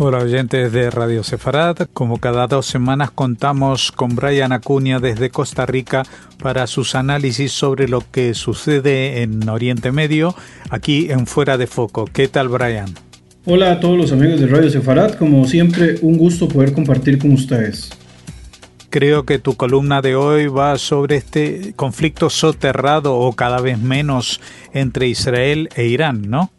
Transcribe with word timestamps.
Hola 0.00 0.18
oyentes 0.18 0.70
de 0.72 0.92
Radio 0.92 1.24
Sefarad, 1.24 1.76
como 1.92 2.18
cada 2.18 2.46
dos 2.46 2.66
semanas 2.66 3.10
contamos 3.10 3.90
con 3.90 4.14
Brian 4.14 4.52
Acuña 4.52 5.00
desde 5.00 5.30
Costa 5.30 5.66
Rica 5.66 6.04
para 6.40 6.68
sus 6.68 6.94
análisis 6.94 7.50
sobre 7.50 7.88
lo 7.88 8.04
que 8.12 8.32
sucede 8.34 9.22
en 9.22 9.48
Oriente 9.48 9.90
Medio, 9.90 10.36
aquí 10.70 11.10
en 11.10 11.26
Fuera 11.26 11.58
de 11.58 11.66
Foco. 11.66 12.04
¿Qué 12.12 12.28
tal 12.28 12.46
Brian? 12.46 12.94
Hola 13.44 13.72
a 13.72 13.80
todos 13.80 13.98
los 13.98 14.12
amigos 14.12 14.38
de 14.38 14.46
Radio 14.46 14.70
Sefarad, 14.70 15.14
como 15.14 15.44
siempre 15.46 15.96
un 16.00 16.16
gusto 16.16 16.46
poder 16.46 16.72
compartir 16.72 17.18
con 17.18 17.32
ustedes. 17.32 17.90
Creo 18.90 19.24
que 19.24 19.40
tu 19.40 19.56
columna 19.56 20.00
de 20.00 20.14
hoy 20.14 20.46
va 20.46 20.78
sobre 20.78 21.16
este 21.16 21.72
conflicto 21.74 22.30
soterrado 22.30 23.16
o 23.16 23.32
cada 23.32 23.60
vez 23.60 23.80
menos 23.80 24.40
entre 24.72 25.08
Israel 25.08 25.68
e 25.74 25.86
Irán, 25.86 26.30
¿no? 26.30 26.52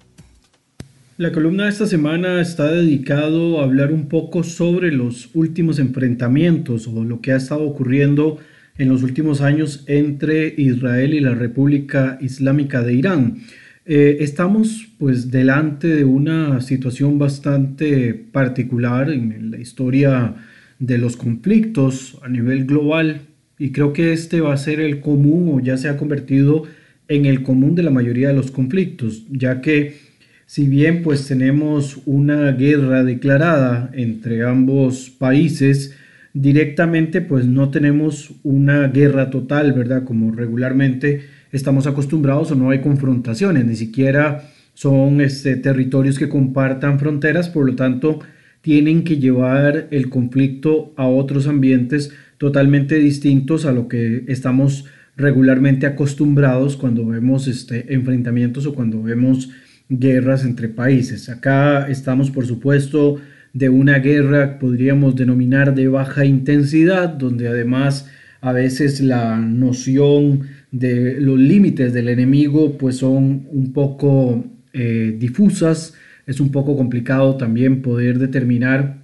La 1.20 1.34
columna 1.34 1.66
de 1.66 1.72
esta 1.72 1.86
semana 1.86 2.40
está 2.40 2.72
dedicado 2.72 3.60
a 3.60 3.66
hablar 3.66 3.92
un 3.92 4.08
poco 4.08 4.42
sobre 4.42 4.94
los 4.94 5.30
últimos 5.34 5.78
enfrentamientos 5.78 6.88
o 6.88 7.04
lo 7.04 7.20
que 7.20 7.34
ha 7.34 7.36
estado 7.36 7.64
ocurriendo 7.64 8.38
en 8.78 8.88
los 8.88 9.04
últimos 9.04 9.42
años 9.42 9.84
entre 9.88 10.54
Israel 10.56 11.14
y 11.14 11.20
la 11.20 11.36
República 11.36 12.18
Islámica 12.22 12.84
de 12.84 12.94
Irán. 12.94 13.42
Eh, 13.86 14.20
estamos 14.22 14.88
pues 14.98 15.30
delante 15.30 15.90
de 15.90 16.06
una 16.06 16.62
situación 16.62 17.20
bastante 17.20 18.14
particular 18.14 19.10
en 19.10 19.52
la 19.52 19.60
historia 19.60 20.36
de 20.80 20.98
los 21.00 21.18
conflictos 21.18 22.18
a 22.24 22.30
nivel 22.30 22.64
global 22.64 23.24
y 23.58 23.74
creo 23.74 23.92
que 23.92 24.14
este 24.14 24.40
va 24.40 24.54
a 24.54 24.58
ser 24.58 24.80
el 24.80 25.02
común 25.02 25.52
o 25.54 25.60
ya 25.60 25.76
se 25.76 25.90
ha 25.90 25.98
convertido 25.98 26.64
en 27.10 27.26
el 27.26 27.44
común 27.44 27.76
de 27.76 27.84
la 27.84 27.92
mayoría 27.92 28.30
de 28.30 28.36
los 28.36 28.52
conflictos, 28.52 29.26
ya 29.30 29.60
que 29.60 30.08
si 30.50 30.68
bien 30.68 31.04
pues 31.04 31.28
tenemos 31.28 32.00
una 32.08 32.52
guerra 32.54 33.04
declarada 33.04 33.92
entre 33.94 34.44
ambos 34.44 35.12
países, 35.12 35.96
directamente 36.34 37.22
pues 37.22 37.46
no 37.46 37.70
tenemos 37.70 38.34
una 38.42 38.88
guerra 38.88 39.30
total, 39.30 39.74
¿verdad? 39.74 40.06
Como 40.06 40.32
regularmente 40.32 41.22
estamos 41.52 41.86
acostumbrados 41.86 42.50
o 42.50 42.56
no 42.56 42.72
hay 42.72 42.82
confrontaciones, 42.82 43.64
ni 43.64 43.76
siquiera 43.76 44.50
son 44.74 45.22
este, 45.22 45.56
territorios 45.56 46.18
que 46.18 46.30
compartan 46.30 46.98
fronteras, 46.98 47.48
por 47.48 47.68
lo 47.68 47.76
tanto 47.76 48.20
tienen 48.62 49.04
que 49.04 49.20
llevar 49.20 49.88
el 49.92 50.10
conflicto 50.10 50.96
a 50.98 51.06
otros 51.06 51.46
ambientes 51.46 52.12
totalmente 52.40 52.96
distintos 52.96 53.68
a 53.68 53.72
lo 53.72 53.88
que 53.88 54.24
estamos 54.28 54.86
regularmente 55.16 55.86
acostumbrados 55.86 56.76
cuando 56.76 57.06
vemos 57.06 57.48
este, 57.48 57.94
enfrentamientos 57.94 58.66
o 58.66 58.74
cuando 58.74 59.04
vemos 59.04 59.52
guerras 59.90 60.46
entre 60.46 60.70
países. 60.70 61.30
Acá 61.30 61.90
estamos, 61.90 62.30
por 62.30 62.46
supuesto, 62.46 63.20
de 63.54 63.70
una 63.70 63.98
guerra 64.00 64.60
podríamos 64.60 65.16
denominar 65.16 65.74
de 65.74 65.88
baja 65.88 66.26
intensidad, 66.26 67.10
donde 67.10 67.48
además 67.48 68.08
a 68.42 68.54
veces 68.54 69.02
la 69.02 69.38
noción 69.38 70.48
de 70.72 71.20
los 71.20 71.38
límites 71.38 71.94
del 71.94 72.10
enemigo 72.10 72.78
pues 72.78 72.98
son 72.98 73.48
un 73.50 73.74
poco 73.74 74.46
eh, 74.74 75.16
difusas, 75.18 75.96
es 76.28 76.40
un 76.40 76.52
poco 76.52 76.78
complicado 76.78 77.38
también 77.38 77.82
poder 77.82 78.20
determinar 78.20 79.02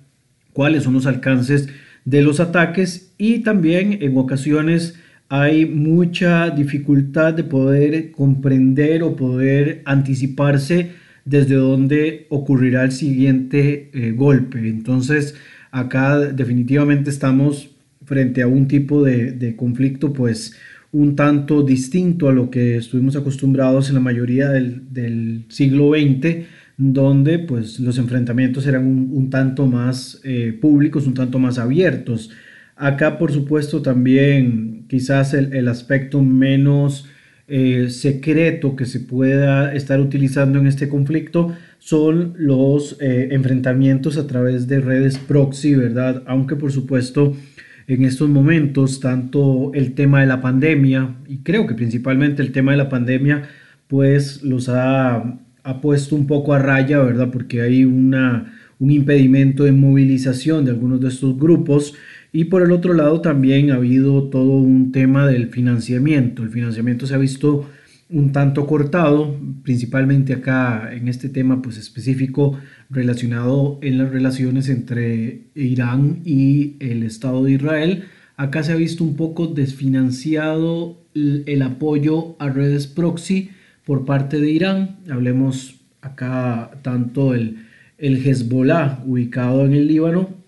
cuáles 0.54 0.84
son 0.84 0.94
los 0.94 1.08
alcances 1.08 1.68
de 2.06 2.22
los 2.22 2.40
ataques 2.40 3.14
y 3.18 3.40
también 3.40 3.98
en 4.02 4.16
ocasiones 4.16 4.96
hay 5.30 5.66
mucha 5.66 6.50
dificultad 6.50 7.34
de 7.34 7.44
poder 7.44 8.12
comprender 8.12 9.04
o 9.04 9.16
poder 9.16 9.82
anticiparse 9.86 10.92
desde 11.26 11.56
dónde 11.56 12.28
ocurrirá 12.30 12.84
el 12.84 12.92
siguiente 12.92 13.90
eh, 13.94 14.12
golpe. 14.12 14.60
Entonces, 14.70 15.36
acá 15.72 16.20
definitivamente 16.20 17.10
estamos 17.10 17.72
frente 18.06 18.44
a 18.44 18.48
un 18.48 18.68
tipo 18.68 19.04
de, 19.04 19.56
conflicto, 19.58 20.14
pues 20.14 20.56
un 20.92 21.16
tanto 21.16 21.64
distinto 21.64 22.30
a 22.30 22.34
lo 22.34 22.50
que 22.52 22.78
estuvimos 22.78 23.16
acostumbrados 23.16 23.90
en 23.90 23.96
la 23.96 24.02
mayoría 24.02 24.50
del, 24.50 25.46
siglo 25.50 25.92
XX, 25.94 26.46
donde 26.78 27.40
pues 27.40 27.80
los 27.80 27.98
enfrentamientos 27.98 28.68
eran 28.68 28.86
un, 28.86 29.30
tanto 29.30 29.66
más 29.66 30.22
eh, 30.24 30.58
públicos, 30.62 31.08
un 31.08 31.16
tanto 31.16 31.40
más 31.40 31.58
abiertos. 31.58 32.30
Acá, 32.76 33.18
por 33.18 33.32
supuesto, 33.32 33.82
también 33.82 34.75
quizás 34.88 35.34
el, 35.34 35.68
aspecto 35.68 36.22
menos 36.22 37.08
eh, 37.48 37.90
secreto 37.90 38.76
que 38.76 38.86
se 38.86 39.00
pueda 39.00 39.74
estar 39.74 40.00
utilizando 40.00 40.60
en 40.60 40.68
este 40.68 40.90
conflicto 40.90 41.56
son 41.80 42.34
los 42.38 42.98
eh, 43.00 43.30
enfrentamientos 43.32 44.18
a 44.18 44.26
través 44.26 44.68
de 44.68 44.80
redes 44.80 45.18
proxy, 45.18 45.76
¿verdad? 45.76 46.24
Aunque, 46.26 46.56
por 46.56 46.72
supuesto, 46.72 47.36
en 47.88 48.04
estos 48.04 48.30
momentos, 48.30 49.00
tanto 49.00 49.72
el 49.76 49.94
tema 49.94 50.22
de 50.22 50.28
la 50.28 50.42
pandemia, 50.42 51.16
y 51.28 51.38
creo 51.38 51.68
que 51.68 51.76
principalmente 51.76 52.42
el 52.42 52.52
tema 52.52 52.72
de 52.72 52.78
la 52.78 52.90
pandemia, 52.90 53.44
pues 53.88 54.42
los 54.42 54.70
ha, 54.70 55.38
ha 55.64 55.82
puesto 55.82 56.16
un 56.16 56.26
poco 56.26 56.54
a 56.54 56.60
raya, 56.60 57.00
¿verdad? 57.00 57.30
Porque 57.32 57.62
hay 57.62 57.86
una, 57.86 58.55
un 58.80 58.92
impedimento 58.92 59.64
de 59.64 59.72
movilización 59.72 60.66
de 60.66 60.72
algunos 60.72 61.00
de 61.02 61.08
estos 61.08 61.38
grupos 61.38 61.94
y 62.32 62.46
por 62.46 62.62
el 62.62 62.72
otro 62.72 62.94
lado 62.94 63.22
también 63.22 63.72
ha 63.72 63.76
habido 63.76 64.24
todo 64.26 64.58
un 64.58 64.92
tema 64.92 65.26
del 65.28 65.48
financiamiento. 65.48 66.44
El 66.44 66.50
financiamiento 66.50 67.08
se 67.08 67.16
ha 67.16 67.18
visto 67.18 67.70
un 68.10 68.32
tanto 68.32 68.68
cortado, 68.68 69.40
principalmente 69.64 70.34
acá 70.34 70.94
en 70.94 71.08
este 71.08 71.30
tema 71.30 71.62
pues 71.62 71.78
específico 71.78 72.60
relacionado 72.90 73.80
en 73.82 73.98
las 73.98 74.12
relaciones 74.12 74.70
entre 74.70 75.48
Irán 75.56 76.22
y 76.26 76.76
el 76.80 77.04
Estado 77.04 77.44
de 77.44 77.54
Israel. 77.54 78.04
Acá 78.38 78.64
se 78.64 78.74
ha 78.74 78.76
visto 78.76 79.04
un 79.04 79.16
poco 79.16 79.48
desfinanciado 79.48 81.02
el, 81.14 81.62
apoyo 81.62 82.36
a 82.40 82.50
redes 82.50 82.86
proxy 82.86 83.50
por 83.86 84.06
parte 84.06 84.40
de 84.40 84.52
Irán. 84.52 84.98
Hablemos 85.10 85.80
acá 86.02 86.72
tanto 86.82 87.34
el, 87.34 87.66
el 87.98 88.26
Hezbollah 88.26 89.04
ubicado 89.06 89.66
en 89.66 89.74
el 89.74 89.88
Líbano 89.88 90.46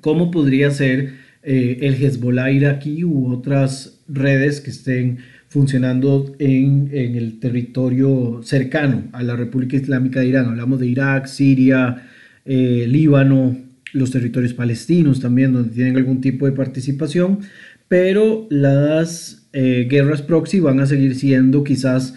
como 0.00 0.30
podría 0.30 0.70
ser 0.70 1.14
eh, 1.42 1.78
el 1.82 1.94
Hezbollah 1.94 2.50
iraquí 2.50 3.04
u 3.04 3.32
otras 3.32 4.00
redes 4.08 4.60
que 4.60 4.70
estén 4.70 5.18
funcionando 5.48 6.34
en, 6.38 6.90
el 6.92 7.40
territorio 7.40 8.40
cercano 8.42 9.04
a 9.12 9.22
la 9.22 9.34
República 9.34 9.76
Islámica 9.76 10.20
de 10.20 10.26
Irán. 10.26 10.46
Hablamos 10.46 10.78
de 10.78 10.86
Irak, 10.86 11.26
Siria, 11.26 12.06
eh, 12.44 12.86
Líbano, 12.86 13.56
los 13.92 14.10
territorios 14.10 14.52
palestinos 14.52 15.20
también, 15.20 15.54
donde 15.54 15.74
tienen 15.74 15.96
algún 15.96 16.20
tipo 16.20 16.44
de 16.44 16.52
participación, 16.52 17.40
pero 17.88 18.46
las 18.50 19.48
eh, 19.54 19.86
guerras 19.88 20.20
proxy 20.20 20.60
van 20.60 20.80
a 20.80 20.86
seguir 20.86 21.14
siendo 21.14 21.64
quizás 21.64 22.14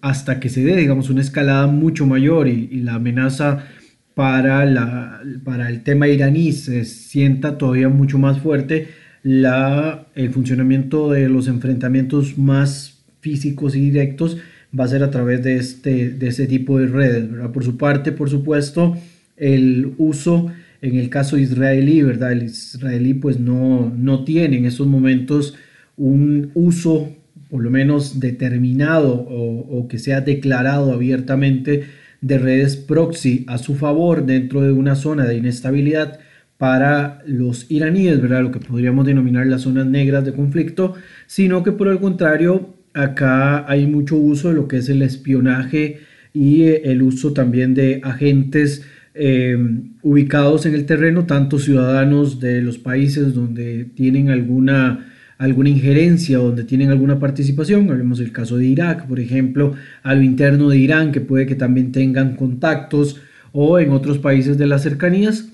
hasta 0.00 0.40
que 0.40 0.48
se 0.48 0.64
dé, 0.64 0.74
digamos, 0.76 1.10
una 1.10 1.20
escalada 1.20 1.66
mucho 1.66 2.06
mayor 2.06 2.48
y 2.48 2.80
la 2.80 2.94
amenaza 2.94 3.66
para, 4.14 4.64
la, 4.64 5.20
para 5.44 5.68
el 5.68 5.82
tema 5.82 6.08
iraní 6.08 6.52
se 6.52 6.84
sienta 6.84 7.58
todavía 7.58 7.88
mucho 7.88 8.18
más 8.18 8.40
fuerte 8.40 8.88
la, 9.22 10.06
el 10.14 10.30
funcionamiento 10.30 11.10
de 11.10 11.28
los 11.28 11.48
enfrentamientos 11.48 12.36
más 12.38 13.02
físicos 13.20 13.76
y 13.76 13.80
directos 13.80 14.38
va 14.78 14.84
a 14.84 14.88
ser 14.88 15.02
a 15.02 15.10
través 15.10 15.42
de 15.42 15.56
este, 15.56 16.10
de 16.10 16.46
tipo 16.46 16.78
de 16.78 16.86
redes. 16.86 17.28
Por 17.52 17.64
su 17.64 17.76
parte, 17.76 18.12
por 18.12 18.28
supuesto, 18.30 18.96
el 19.36 19.94
uso 19.98 20.50
en 20.80 20.96
el 20.96 21.08
caso 21.08 21.38
israelí, 21.38 22.02
¿verdad? 22.02 22.32
El 22.32 22.42
israelí 22.44 23.14
pues 23.14 23.38
no, 23.38 23.92
no 23.96 24.24
tiene 24.24 24.56
en 24.58 24.64
esos 24.64 24.86
momentos 24.86 25.54
un 25.96 26.50
uso 26.54 27.14
por 27.48 27.62
lo 27.62 27.70
menos 27.70 28.18
determinado 28.18 29.12
o, 29.12 29.78
o 29.78 29.86
que 29.86 29.98
sea 29.98 30.22
declarado 30.22 30.92
abiertamente 30.92 31.84
de 32.22 32.38
redes 32.38 32.76
proxy 32.76 33.44
a 33.48 33.58
su 33.58 33.74
favor 33.74 34.24
dentro 34.24 34.62
de 34.62 34.72
una 34.72 34.94
zona 34.94 35.26
de 35.26 35.36
inestabilidad 35.36 36.20
para 36.56 37.18
los 37.26 37.70
iraníes, 37.70 38.22
¿verdad? 38.22 38.42
Lo 38.42 38.52
que 38.52 38.60
podríamos 38.60 39.04
denominar 39.04 39.46
las 39.46 39.62
zonas 39.62 39.86
negras 39.86 40.24
de 40.24 40.32
conflicto, 40.32 40.94
sino 41.26 41.62
que 41.64 41.72
por 41.72 41.88
el 41.88 41.98
contrario, 41.98 42.74
acá 42.94 43.68
hay 43.70 43.86
mucho 43.86 44.16
uso 44.16 44.48
de 44.48 44.54
lo 44.54 44.68
que 44.68 44.76
es 44.76 44.88
el 44.88 45.02
espionaje 45.02 45.98
y 46.32 46.62
eh, 46.62 46.82
el 46.84 47.02
uso 47.02 47.32
también 47.32 47.74
de 47.74 48.00
agentes 48.04 48.86
eh, 49.14 49.58
ubicados 50.02 50.64
en 50.64 50.74
el 50.74 50.86
terreno, 50.86 51.26
tanto 51.26 51.58
ciudadanos 51.58 52.38
de 52.38 52.62
los 52.62 52.78
países 52.78 53.34
donde 53.34 53.84
tienen 53.84 54.30
alguna 54.30 55.11
alguna 55.42 55.70
injerencia 55.70 56.38
donde 56.38 56.62
tienen 56.62 56.90
alguna 56.90 57.18
participación, 57.18 57.90
hablemos 57.90 58.18
del 58.18 58.30
caso 58.30 58.56
de 58.56 58.66
Irak, 58.66 59.08
por 59.08 59.18
ejemplo, 59.18 59.74
a 60.04 60.14
lo 60.14 60.22
interno 60.22 60.68
de 60.68 60.78
Irán, 60.78 61.10
que 61.10 61.20
puede 61.20 61.46
que 61.46 61.56
también 61.56 61.90
tengan 61.90 62.36
contactos, 62.36 63.20
o 63.50 63.80
en 63.80 63.90
otros 63.90 64.18
países 64.18 64.56
de 64.56 64.68
las 64.68 64.82
cercanías, 64.82 65.48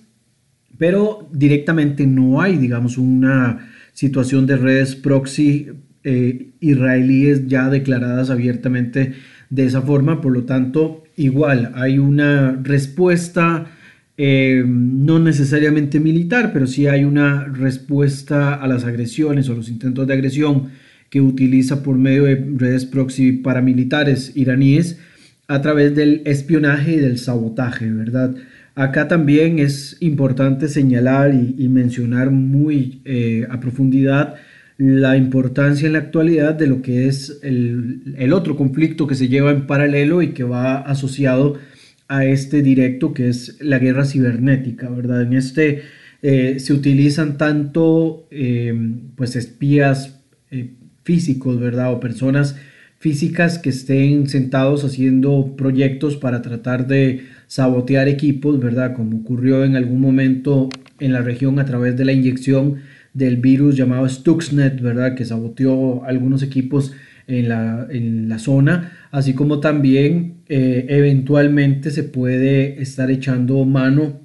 pero 0.77 1.29
directamente 1.33 2.07
no 2.07 2.43
hay, 2.43 2.59
digamos, 2.59 2.99
una 2.99 3.71
situación 3.95 4.47
de 4.47 4.59
redes 4.59 4.95
proxy 4.95 5.69
eh, 6.05 6.51
israelíes 6.61 7.49
ya 7.49 7.71
declaradas 7.71 8.29
abiertamente 8.29 9.15
de 9.49 9.65
esa 9.65 9.81
forma, 9.81 10.21
por 10.21 10.33
lo 10.33 10.45
tanto, 10.45 11.05
igual 11.17 11.73
hay 11.75 11.99
una 11.99 12.61
respuesta 12.63 13.67
eh, 14.19 14.65
no 14.67 15.19
necesariamente 15.19 16.01
militar, 16.01 16.53
pero 16.53 16.67
sí 16.67 16.87
hay 16.87 17.05
una 17.05 17.45
respuesta 17.45 18.55
a 18.55 18.67
las 18.69 18.85
agresiones 18.85 19.49
o 19.49 19.55
los 19.55 19.69
intentos 19.69 20.07
de 20.07 20.13
agresión 20.13 20.71
que 21.09 21.21
utiliza 21.21 21.83
por 21.83 21.97
medio 21.97 22.25
de 22.25 22.45
redes 22.57 22.85
proxy 22.85 23.33
paramilitares 23.33 24.33
iraníes 24.37 24.99
a 25.47 25.63
través 25.63 25.95
del 25.95 26.23
espionaje 26.27 26.95
y 26.95 26.97
del 26.97 27.19
sabotaje, 27.19 27.91
¿verdad? 27.91 28.35
Acá 28.75 29.09
también 29.09 29.59
es 29.59 29.97
importante 30.01 30.69
señalar 30.69 31.33
y, 31.33 31.69
mencionar 31.69 32.31
muy 32.31 33.01
eh, 33.05 33.47
a 33.51 33.59
profundidad 33.59 34.35
la 34.79 35.17
importancia 35.17 35.89
en 35.89 35.95
la 35.95 35.99
actualidad 35.99 36.55
de 36.55 36.69
lo 36.69 36.83
que 36.83 37.09
es 37.09 37.41
el, 37.43 38.33
otro 38.33 38.57
conflicto 38.57 39.09
que 39.09 39.17
se 39.17 39.29
lleva 39.29 39.51
en 39.51 39.67
paralelo 39.67 40.23
y 40.23 40.29
que 40.29 40.45
va 40.45 40.79
asociado 40.79 41.59
a 42.09 42.25
este 42.25 42.63
directo 42.63 43.13
que 43.13 43.29
es 43.29 43.59
la 43.61 43.79
guerra 43.79 44.05
cibernética, 44.05 44.89
¿verdad? 44.89 45.23
En 45.23 45.35
este 45.35 45.83
eh, 46.23 46.59
se 46.59 46.73
utilizan 46.73 47.39
tanto 47.39 48.27
eh, 48.31 48.75
pues 49.15 49.37
espías 49.37 50.15
físicos, 51.05 51.61
¿verdad? 51.61 51.93
O 51.93 52.01
personas 52.01 52.57
físicas 52.99 53.59
que 53.59 53.71
estén 53.71 54.29
sentados 54.29 54.85
haciendo 54.85 55.55
proyectos 55.57 56.17
para 56.17 56.43
tratar 56.43 56.87
de 56.87 57.25
sabotear 57.47 58.09
equipos, 58.09 58.61
¿verdad? 58.61 58.95
Como 58.95 59.19
ocurrió 59.19 59.65
en 59.65 59.77
algún 59.77 60.01
momento 60.01 60.69
en 60.99 61.13
la 61.13 61.23
región 61.23 61.59
a 61.61 61.65
través 61.65 61.97
de 61.97 62.05
la 62.05 62.13
inyección 62.13 62.77
del 63.15 63.37
virus 63.37 63.77
llamado 63.77 64.09
Stuxnet, 64.09 64.81
¿verdad? 64.81 65.15
Que 65.15 65.25
saboteó 65.25 66.05
algunos 66.05 66.43
equipos 66.43 66.93
en 67.27 67.49
la, 67.49 67.87
en 67.91 68.29
la 68.29 68.39
zona, 68.39 68.93
así 69.11 69.35
como 69.35 69.61
también 69.61 70.38
eh, 70.49 70.87
eventualmente 70.89 71.91
se 71.91 72.05
puede 72.05 72.81
estar 72.83 73.11
echando 73.11 73.65
mano 73.65 74.21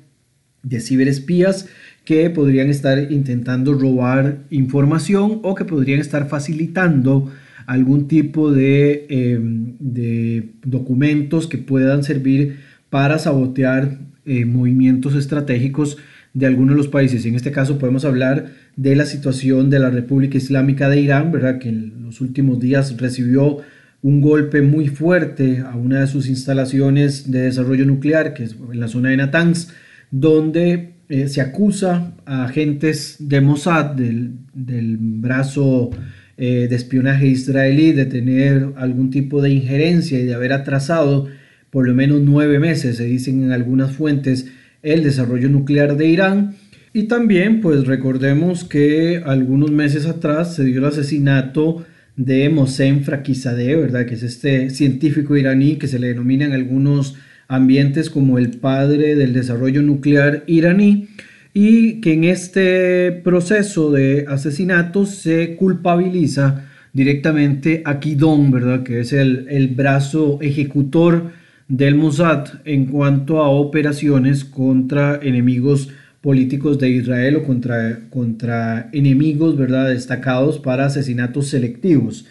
de 0.61 0.79
ciberespías 0.79 1.67
que 2.05 2.29
podrían 2.29 2.69
estar 2.69 3.11
intentando 3.11 3.73
robar 3.73 4.39
información 4.49 5.39
o 5.43 5.55
que 5.55 5.65
podrían 5.65 5.99
estar 5.99 6.27
facilitando 6.27 7.31
algún 7.65 8.07
tipo 8.07 8.51
de, 8.51 9.05
em, 9.09 9.75
de 9.79 10.49
documentos 10.65 11.47
que 11.47 11.57
puedan 11.57 12.03
servir 12.03 12.59
para 12.89 13.19
sabotear 13.19 13.99
eh, 14.25 14.45
movimientos 14.45 15.15
estratégicos 15.15 15.97
de 16.33 16.45
algunos 16.45 16.75
de 16.75 16.77
los 16.77 16.87
países. 16.87 17.25
En 17.25 17.35
este 17.35 17.51
caso 17.51 17.77
podemos 17.77 18.05
hablar 18.05 18.51
de 18.75 18.95
la 18.95 19.05
situación 19.05 19.69
de 19.69 19.79
la 19.79 19.89
República 19.89 20.37
Islámica 20.37 20.89
de 20.89 21.01
Irán, 21.01 21.31
¿verdad? 21.31 21.59
que 21.59 21.69
en 21.69 22.03
los 22.03 22.21
últimos 22.21 22.59
días 22.59 22.97
recibió 22.97 23.59
un 24.03 24.21
golpe 24.21 24.61
muy 24.61 24.89
fuerte 24.89 25.63
a 25.65 25.75
una 25.75 26.01
de 26.01 26.07
sus 26.07 26.27
instalaciones 26.27 27.31
de 27.31 27.43
desarrollo 27.43 27.85
nuclear, 27.85 28.33
que 28.33 28.43
es 28.43 28.55
en 28.71 28.79
la 28.79 28.87
zona 28.87 29.09
de 29.09 29.17
Natanz, 29.17 29.69
donde 30.11 30.93
eh, 31.09 31.27
se 31.29 31.41
acusa 31.41 32.13
a 32.25 32.43
agentes 32.43 33.15
de 33.19 33.41
Mossad, 33.41 33.95
del, 33.95 34.33
del 34.53 34.97
brazo 34.99 35.89
eh, 36.35 36.67
de 36.69 36.75
espionaje 36.75 37.27
israelí 37.27 37.93
de 37.93 38.05
tener 38.05 38.73
algún 38.75 39.09
tipo 39.09 39.41
de 39.41 39.51
injerencia 39.51 40.19
y 40.19 40.25
de 40.25 40.33
haber 40.33 40.51
atrasado 40.51 41.27
por 41.69 41.87
lo 41.87 41.93
menos 41.93 42.21
nueve 42.21 42.59
meses, 42.59 42.97
se 42.97 43.05
dicen 43.05 43.43
en 43.43 43.51
algunas 43.51 43.93
fuentes, 43.93 44.47
el 44.83 45.01
desarrollo 45.01 45.49
nuclear 45.49 45.95
de 45.95 46.07
Irán. 46.07 46.55
Y 46.93 47.03
también, 47.03 47.61
pues 47.61 47.87
recordemos 47.87 48.63
que 48.63 49.23
algunos 49.25 49.71
meses 49.71 50.05
atrás 50.05 50.55
se 50.55 50.65
dio 50.65 50.79
el 50.79 50.85
asesinato 50.85 51.85
de 52.15 52.49
Mohsen 52.49 53.03
Fakhrizadeh, 53.03 53.75
¿verdad? 53.75 54.05
Que 54.05 54.15
es 54.15 54.23
este 54.23 54.69
científico 54.69 55.35
iraní 55.35 55.77
que 55.77 55.87
se 55.87 55.99
le 55.99 56.07
denomina 56.07 56.45
en 56.45 56.53
algunos 56.53 57.15
ambientes 57.47 58.09
como 58.09 58.37
el 58.37 58.51
padre 58.51 59.15
del 59.15 59.33
desarrollo 59.33 59.81
nuclear 59.81 60.43
iraní 60.47 61.09
y 61.53 62.01
que 62.01 62.13
en 62.13 62.23
este 62.23 63.11
proceso 63.11 63.91
de 63.91 64.25
asesinato 64.27 65.05
se 65.05 65.55
culpabiliza 65.55 66.65
directamente 66.93 67.81
a 67.85 67.99
Kidon, 67.99 68.51
¿verdad? 68.51 68.83
que 68.83 69.01
es 69.01 69.13
el, 69.13 69.47
el 69.49 69.67
brazo 69.67 70.39
ejecutor 70.41 71.31
del 71.67 71.95
Mossad 71.95 72.45
en 72.65 72.85
cuanto 72.85 73.41
a 73.41 73.49
operaciones 73.49 74.45
contra 74.45 75.19
enemigos 75.21 75.89
políticos 76.23 76.79
de 76.79 76.89
Israel 76.89 77.35
o 77.35 77.43
contra, 77.43 77.99
contra 78.09 78.89
enemigos 78.93 79.57
¿verdad? 79.57 79.89
destacados 79.89 80.57
para 80.57 80.85
asesinatos 80.85 81.49
selectivos. 81.49 82.25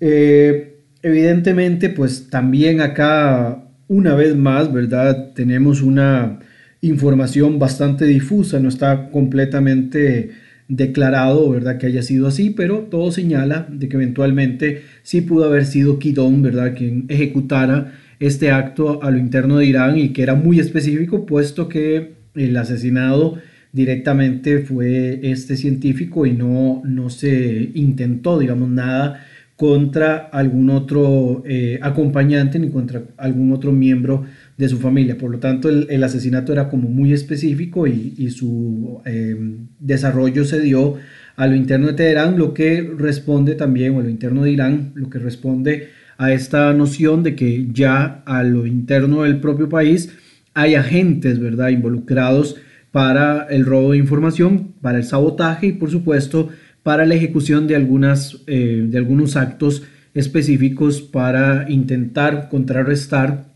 Eh, 0.00 0.80
evidentemente, 1.00 1.88
pues 1.88 2.28
también 2.28 2.80
acá, 2.80 3.68
una 3.86 4.16
vez 4.16 4.34
más, 4.34 4.72
¿verdad? 4.72 5.32
Tenemos 5.32 5.80
una 5.80 6.40
información 6.80 7.60
bastante 7.60 8.04
difusa, 8.04 8.58
no 8.58 8.68
está 8.68 9.10
completamente 9.10 10.32
declarado, 10.66 11.48
¿verdad? 11.48 11.78
Que 11.78 11.86
haya 11.86 12.02
sido 12.02 12.26
así, 12.26 12.50
pero 12.50 12.88
todo 12.90 13.12
señala 13.12 13.68
de 13.70 13.88
que 13.88 13.94
eventualmente 13.94 14.82
sí 15.04 15.20
pudo 15.20 15.44
haber 15.44 15.66
sido 15.66 16.00
Kidon, 16.00 16.42
¿verdad? 16.42 16.74
Quien 16.76 17.04
ejecutara 17.08 17.92
este 18.18 18.50
acto 18.50 19.04
a 19.04 19.12
lo 19.12 19.18
interno 19.18 19.58
de 19.58 19.66
Irán 19.66 19.98
y 19.98 20.08
que 20.08 20.24
era 20.24 20.34
muy 20.34 20.58
específico, 20.58 21.26
puesto 21.26 21.68
que 21.68 22.15
el 22.36 22.56
asesinado 22.56 23.38
directamente 23.72 24.60
fue 24.60 25.20
este 25.22 25.56
científico 25.56 26.24
y 26.26 26.32
no, 26.32 26.82
no 26.84 27.10
se 27.10 27.70
intentó, 27.74 28.38
digamos, 28.38 28.68
nada 28.68 29.20
contra 29.56 30.16
algún 30.16 30.68
otro 30.68 31.42
eh, 31.46 31.78
acompañante 31.80 32.58
ni 32.58 32.68
contra 32.68 33.02
algún 33.16 33.52
otro 33.52 33.72
miembro 33.72 34.24
de 34.56 34.68
su 34.68 34.78
familia. 34.78 35.16
Por 35.16 35.30
lo 35.30 35.38
tanto, 35.38 35.68
el, 35.70 36.04
asesinato 36.04 36.52
era 36.52 36.68
como 36.68 36.88
muy 36.88 37.12
específico 37.12 37.86
y, 37.86 38.30
su 38.30 39.00
em, 39.06 39.68
desarrollo 39.80 40.44
se 40.44 40.60
dio 40.60 40.96
a 41.36 41.46
lo 41.46 41.54
interno 41.54 41.88
de 41.88 41.94
Teherán, 41.94 42.38
lo 42.38 42.54
que 42.54 42.82
responde 42.96 43.54
también, 43.54 43.94
o 43.94 44.00
a 44.00 44.02
lo 44.02 44.10
interno 44.10 44.42
de 44.42 44.52
Irán, 44.52 44.92
lo 44.94 45.08
que 45.08 45.18
responde 45.18 45.88
a 46.18 46.32
esta 46.32 46.72
noción 46.72 47.22
de 47.22 47.34
que 47.34 47.68
ya 47.72 48.22
a 48.26 48.42
lo 48.42 48.66
interno 48.66 49.22
del 49.22 49.40
propio 49.40 49.68
país 49.68 50.10
hay 50.56 50.74
agentes, 50.74 51.38
¿verdad?, 51.38 51.68
involucrados 51.68 52.56
para 52.90 53.46
el 53.50 53.66
robo 53.66 53.92
de 53.92 53.98
información, 53.98 54.72
para 54.80 54.96
el 54.96 55.04
sabotaje 55.04 55.66
y, 55.66 55.72
por 55.72 55.90
supuesto, 55.90 56.48
para 56.82 57.04
la 57.04 57.14
ejecución 57.14 57.66
de, 57.66 57.76
algunas, 57.76 58.42
eh, 58.46 58.86
de 58.88 58.96
algunos 58.96 59.36
actos 59.36 59.82
específicos 60.14 61.02
para 61.02 61.66
intentar 61.68 62.48
contrarrestar 62.48 63.48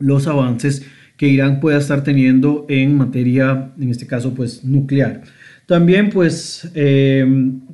los 0.00 0.26
avances 0.26 0.84
que 1.16 1.28
Irán 1.28 1.60
pueda 1.60 1.78
estar 1.78 2.02
teniendo 2.02 2.66
en 2.68 2.96
materia, 2.96 3.70
en 3.80 3.90
este 3.90 4.08
caso, 4.08 4.34
pues 4.34 4.64
nuclear. 4.64 5.22
También, 5.66 6.10
pues, 6.10 6.68
eh, 6.74 7.24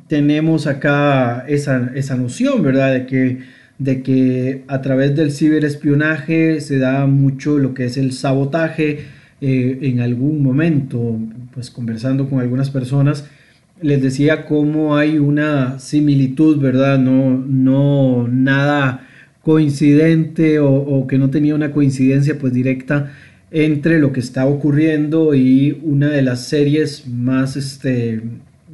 tenemos 0.07 0.67
acá 0.67 1.47
esa, 1.49 1.93
esa, 1.95 2.15
noción, 2.15 2.63
¿verdad?, 2.63 2.93
de 2.93 3.07
que, 3.07 3.39
de 3.79 4.03
que 4.03 4.65
a 4.69 4.81
través 4.83 5.15
del 5.17 5.31
ciberespionaje 5.33 6.61
se 6.61 6.79
da 6.79 7.07
mucho 7.07 7.59
lo 7.59 7.75
que 7.75 7.85
es 7.85 7.97
el 7.97 8.13
sabotaje. 8.13 9.01
Eh, 9.41 9.79
en 9.83 10.01
algún 10.01 10.43
momento, 10.43 11.19
pues, 11.53 11.71
conversando 11.71 12.29
con 12.29 12.41
algunas 12.41 12.71
personas, 12.71 13.29
les 13.83 14.03
decía 14.03 14.47
cómo 14.47 14.97
hay 14.97 15.19
una 15.19 15.79
similitud, 15.79 16.59
¿verdad? 16.59 16.99
No, 16.99 17.45
no 17.47 18.29
nada 18.29 19.07
coincidente 19.47 20.59
o, 20.59 21.07
que 21.07 21.19
no 21.19 21.31
tenía 21.31 21.55
una 21.55 21.71
coincidencia 21.71 22.37
pues 22.37 22.53
directa 22.53 23.13
entre 23.53 24.01
lo 24.01 24.13
que 24.13 24.19
está 24.19 24.45
ocurriendo 24.45 25.37
y 25.37 25.79
una 25.85 26.09
de 26.09 26.23
las 26.23 26.49
series 26.49 27.07
más 27.07 27.57
este, 27.57 28.23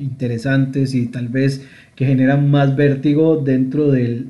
interesantes 0.01 0.95
y 0.95 1.09
tal 1.09 1.29
vez 1.29 1.67
que 1.95 2.07
generan 2.07 2.51
más 2.51 2.75
vértigo 2.75 3.37
dentro 3.37 3.91
del, 3.91 4.29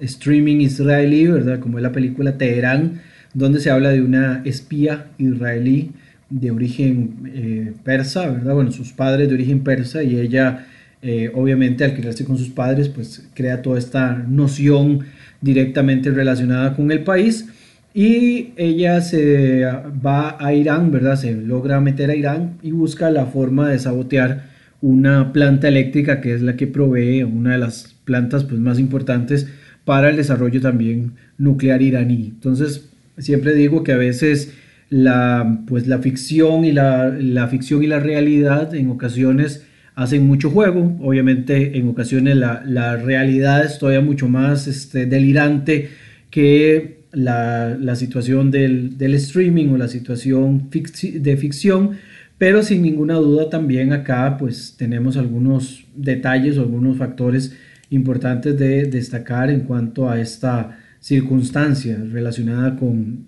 streaming 0.00 0.60
israelí, 0.60 1.26
¿verdad? 1.26 1.60
Como 1.60 1.78
es 1.78 1.82
la 1.82 1.92
película 1.92 2.36
Teherán, 2.38 3.00
donde 3.34 3.60
se 3.60 3.70
habla 3.70 3.90
de 3.90 4.02
una 4.02 4.42
espía 4.44 5.06
israelí 5.18 5.90
de 6.30 6.50
origen 6.50 7.30
eh, 7.32 7.72
persa, 7.84 8.28
¿verdad? 8.28 8.54
Bueno, 8.54 8.72
sus 8.72 8.92
padres 8.92 9.28
de 9.28 9.34
origen 9.34 9.60
persa 9.60 10.02
y 10.02 10.18
ella 10.18 10.66
eh, 11.00 11.30
obviamente 11.32 11.84
al 11.84 11.94
criarse 11.94 12.24
con 12.24 12.36
sus 12.36 12.48
padres, 12.48 12.88
pues 12.88 13.28
crea 13.34 13.62
toda 13.62 13.78
esta 13.78 14.14
noción 14.14 15.04
directamente 15.40 16.10
relacionada 16.10 16.74
con 16.74 16.90
el 16.90 17.04
país. 17.04 17.46
Y 17.94 18.52
ella 18.56 19.00
se 19.00 19.64
va 19.64 20.36
a 20.38 20.52
Irán, 20.52 20.90
¿verdad? 20.90 21.16
Se 21.16 21.32
logra 21.32 21.80
meter 21.80 22.10
a 22.10 22.16
Irán 22.16 22.58
y 22.62 22.72
busca 22.72 23.10
la 23.10 23.26
forma 23.26 23.68
de 23.68 23.78
sabotear 23.78 24.57
una 24.80 25.32
planta 25.32 25.68
eléctrica 25.68 26.20
que 26.20 26.34
es 26.34 26.42
la 26.42 26.56
que 26.56 26.66
provee 26.66 27.22
una 27.22 27.52
de 27.52 27.58
las 27.58 27.94
plantas 28.04 28.44
pues, 28.44 28.60
más 28.60 28.78
importantes 28.78 29.48
para 29.84 30.10
el 30.10 30.16
desarrollo 30.16 30.60
también 30.60 31.12
nuclear 31.38 31.82
iraní. 31.82 32.32
Entonces, 32.34 32.88
siempre 33.18 33.54
digo 33.54 33.82
que 33.82 33.92
a 33.92 33.96
veces 33.96 34.54
la, 34.90 35.62
pues, 35.66 35.86
la 35.86 35.98
ficción 35.98 36.64
y 36.64 36.72
la, 36.72 37.08
la 37.08 37.48
ficción 37.48 37.82
y 37.82 37.86
la 37.86 38.00
realidad 38.00 38.74
en 38.74 38.90
ocasiones 38.90 39.64
hacen 39.98 40.28
mucho 40.28 40.50
juego. 40.50 40.96
Obviamente 41.00 41.76
en 41.76 41.88
ocasiones 41.88 42.36
la, 42.36 42.96
realidad 42.96 43.64
es 43.64 43.78
todavía 43.78 44.00
mucho 44.00 44.28
más 44.28 44.68
este, 44.68 45.06
delirante 45.06 45.90
que 46.30 47.00
la, 47.10 47.96
situación 47.96 48.52
del, 48.52 48.96
streaming 49.00 49.70
o 49.70 49.76
la 49.76 49.88
situación 49.88 50.70
de 50.70 51.36
ficción, 51.36 51.98
pero 52.38 52.62
sin 52.62 52.82
ninguna 52.82 53.14
duda 53.14 53.50
también 53.50 53.92
acá 53.92 54.36
pues 54.38 54.76
tenemos 54.78 55.16
algunos 55.16 55.84
detalles 55.94 56.56
o 56.56 56.62
algunos 56.62 56.96
factores 56.96 57.56
importantes 57.90 58.56
de 58.58 58.84
destacar 58.84 59.50
en 59.50 59.60
cuanto 59.60 60.08
a 60.08 60.20
esta 60.20 60.78
circunstancia 61.00 61.98
relacionada 62.10 62.76
con, 62.76 63.26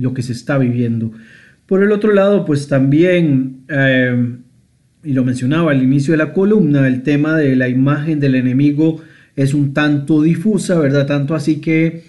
lo 0.00 0.14
que 0.14 0.22
se 0.22 0.32
está 0.32 0.58
viviendo. 0.58 1.12
Por 1.66 1.84
el 1.84 1.92
otro 1.92 2.12
lado, 2.12 2.44
pues 2.44 2.66
también, 2.66 3.60
eh, 3.68 4.36
y 5.04 5.12
lo 5.12 5.22
mencionaba 5.22 5.70
al 5.70 5.80
inicio 5.80 6.10
de 6.10 6.18
la 6.18 6.32
columna, 6.32 6.88
el 6.88 7.04
tema 7.04 7.36
de 7.36 7.54
la 7.54 7.68
imagen 7.68 8.18
del 8.18 8.34
enemigo 8.34 9.00
es 9.36 9.54
un 9.54 9.74
tanto 9.74 10.22
difusa, 10.22 10.76
¿verdad? 10.80 11.06
Tanto 11.06 11.36
así 11.36 11.60
que 11.60 12.02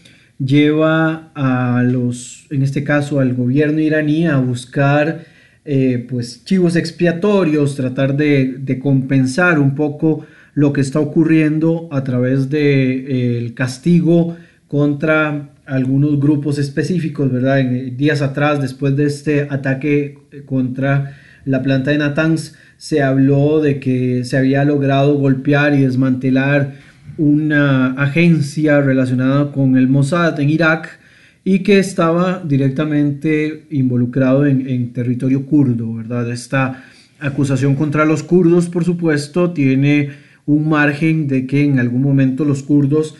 lleva 0.43 1.31
a 1.35 1.83
los, 1.83 2.47
en 2.49 2.63
este 2.63 2.83
caso 2.83 3.19
al 3.19 3.35
gobierno 3.35 3.79
iraní, 3.79 4.25
a 4.25 4.38
buscar 4.38 5.25
eh, 5.71 6.03
pues 6.09 6.43
chivos 6.45 6.75
expiatorios, 6.75 7.75
tratar 7.75 8.17
de, 8.17 8.79
compensar 8.81 9.59
un 9.59 9.75
poco 9.75 10.25
lo 10.55 10.73
que 10.73 10.81
está 10.81 10.99
ocurriendo 10.99 11.88
a 11.91 12.03
través 12.03 12.49
del 12.49 13.05
de, 13.05 13.38
el 13.38 13.53
castigo 13.53 14.35
contra 14.67 15.49
algunos 15.67 16.19
grupos 16.19 16.57
específicos, 16.57 17.31
¿verdad? 17.31 17.59
En, 17.59 17.95
días 17.95 18.23
atrás, 18.23 18.59
después 18.59 18.95
de 18.95 19.05
este 19.05 19.47
ataque 19.47 20.17
contra 20.47 21.15
la 21.45 21.61
planta 21.61 21.91
de 21.91 21.99
Natanz, 21.99 22.55
se 22.77 23.03
habló 23.03 23.61
de 23.61 23.79
que 23.79 24.23
se 24.23 24.38
había 24.38 24.65
logrado 24.65 25.19
golpear 25.19 25.75
y 25.75 25.81
desmantelar 25.83 26.77
una 27.19 27.91
agencia 27.91 28.81
relacionada 28.81 29.51
con 29.51 29.77
el 29.77 29.88
Mossad 29.88 30.39
en 30.39 30.49
Irak 30.49 30.98
y 31.51 31.63
que 31.63 31.79
estaba 31.79 32.43
directamente 32.45 33.65
involucrado 33.71 34.45
en, 34.45 34.93
territorio 34.93 35.47
kurdo, 35.47 35.95
¿verdad? 35.95 36.31
Esta 36.31 36.83
acusación 37.19 37.73
contra 37.73 38.05
los 38.05 38.21
kurdos, 38.21 38.69
por 38.69 38.85
supuesto, 38.85 39.49
tiene 39.49 40.11
un 40.45 40.69
margen 40.69 41.27
de 41.27 41.47
que 41.47 41.63
en 41.63 41.79
algún 41.79 42.03
momento 42.03 42.45
los 42.45 42.61
kurdos 42.61 43.15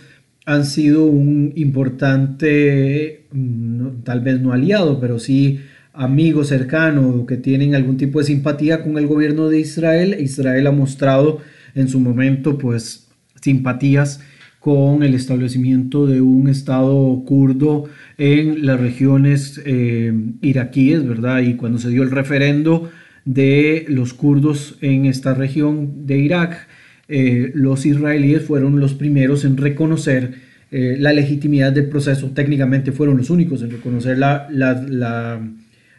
han 0.46 0.66
sido 0.66 1.06
un 1.06 1.54
importante, 1.56 3.26
mm, 3.32 4.04
tal 4.04 4.22
vez 4.22 4.40
no 4.40 4.54
aliado, 4.54 5.00
pero 5.00 5.18
sí 5.18 5.62
amigo 5.92 6.44
cercano 6.44 7.26
que 7.26 7.38
tienen 7.38 7.74
algún 7.74 7.98
tipo 7.98 8.20
de 8.20 8.26
simpatía 8.26 8.84
con 8.84 9.00
el 9.00 9.08
gobierno 9.08 9.50
de 9.50 9.60
Israel. 9.60 10.16
Israel 10.20 10.68
ha 10.68 10.72
mostrado 10.72 11.40
en 11.74 11.88
su 11.88 12.00
momento, 12.00 12.60
pues, 12.60 13.08
simpatías 13.42 14.20
con 14.60 15.04
el 15.04 15.14
establecimiento 15.14 16.06
de 16.06 16.22
un 16.22 16.50
Estado 16.50 17.24
kurdo 17.26 17.86
en 18.18 18.66
las 18.66 18.80
regiones 18.80 19.62
eh, 19.66 20.14
iraquíes, 20.42 21.08
¿verdad? 21.08 21.42
Y 21.42 21.56
cuando 21.56 21.80
se 21.80 21.90
dio 21.90 22.04
el 22.04 22.12
referendo 22.12 22.92
de 23.26 23.86
los 23.88 24.14
kurdos 24.14 24.78
en 24.82 25.06
esta 25.06 25.34
región 25.34 26.06
de 26.06 26.18
Irak, 26.20 26.68
eh, 27.08 27.52
los 27.54 27.86
israelíes 27.86 28.44
fueron 28.44 28.80
los 28.80 28.94
primeros 28.94 29.46
en 29.46 29.58
reconocer 29.58 30.36
eh, 30.72 30.98
la 31.00 31.14
legitimidad 31.14 31.72
del 31.72 31.88
proceso, 31.88 32.32
técnicamente 32.36 32.92
fueron 32.92 33.18
los 33.18 33.30
únicos 33.30 33.62
en 33.64 33.72
reconocer 33.72 34.18
la, 34.18 34.48
la 34.52 35.42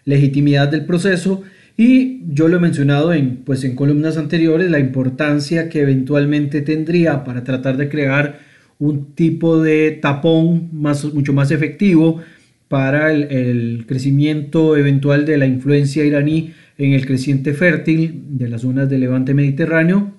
legitimidad 0.05 0.69
del 0.69 0.85
proceso 0.85 1.43
y 1.77 2.21
yo 2.29 2.49
lo 2.49 2.59
he 2.59 2.61
mencionado 2.61 3.13
en, 3.15 3.39
pues, 3.39 3.65
en 3.65 3.75
columnas 3.75 4.19
anteriores, 4.19 4.71
la 4.71 4.79
importancia 4.79 5.71
que 5.71 5.81
eventualmente 5.81 6.61
tendría 6.61 7.25
para 7.25 7.43
tratar 7.43 7.79
de 7.79 7.89
crear 7.89 8.50
un 8.81 9.15
tipo 9.15 9.63
de 9.63 9.93
tapón 9.93 10.71
mucho 10.73 11.33
más 11.33 11.53
efectivo 11.53 12.21
para 12.67 13.13
el, 13.13 13.85
crecimiento 13.87 14.77
eventual 14.77 15.27
de 15.27 15.39
la 15.39 15.47
influencia 15.47 16.05
iraní 16.05 16.53
en 16.79 16.95
el 16.95 17.07
creciente 17.07 17.53
fértil 17.53 18.23
de 18.31 18.49
las 18.49 18.63
zonas 18.63 18.89
del 18.89 19.01
levante 19.01 19.35
mediterráneo, 19.35 20.13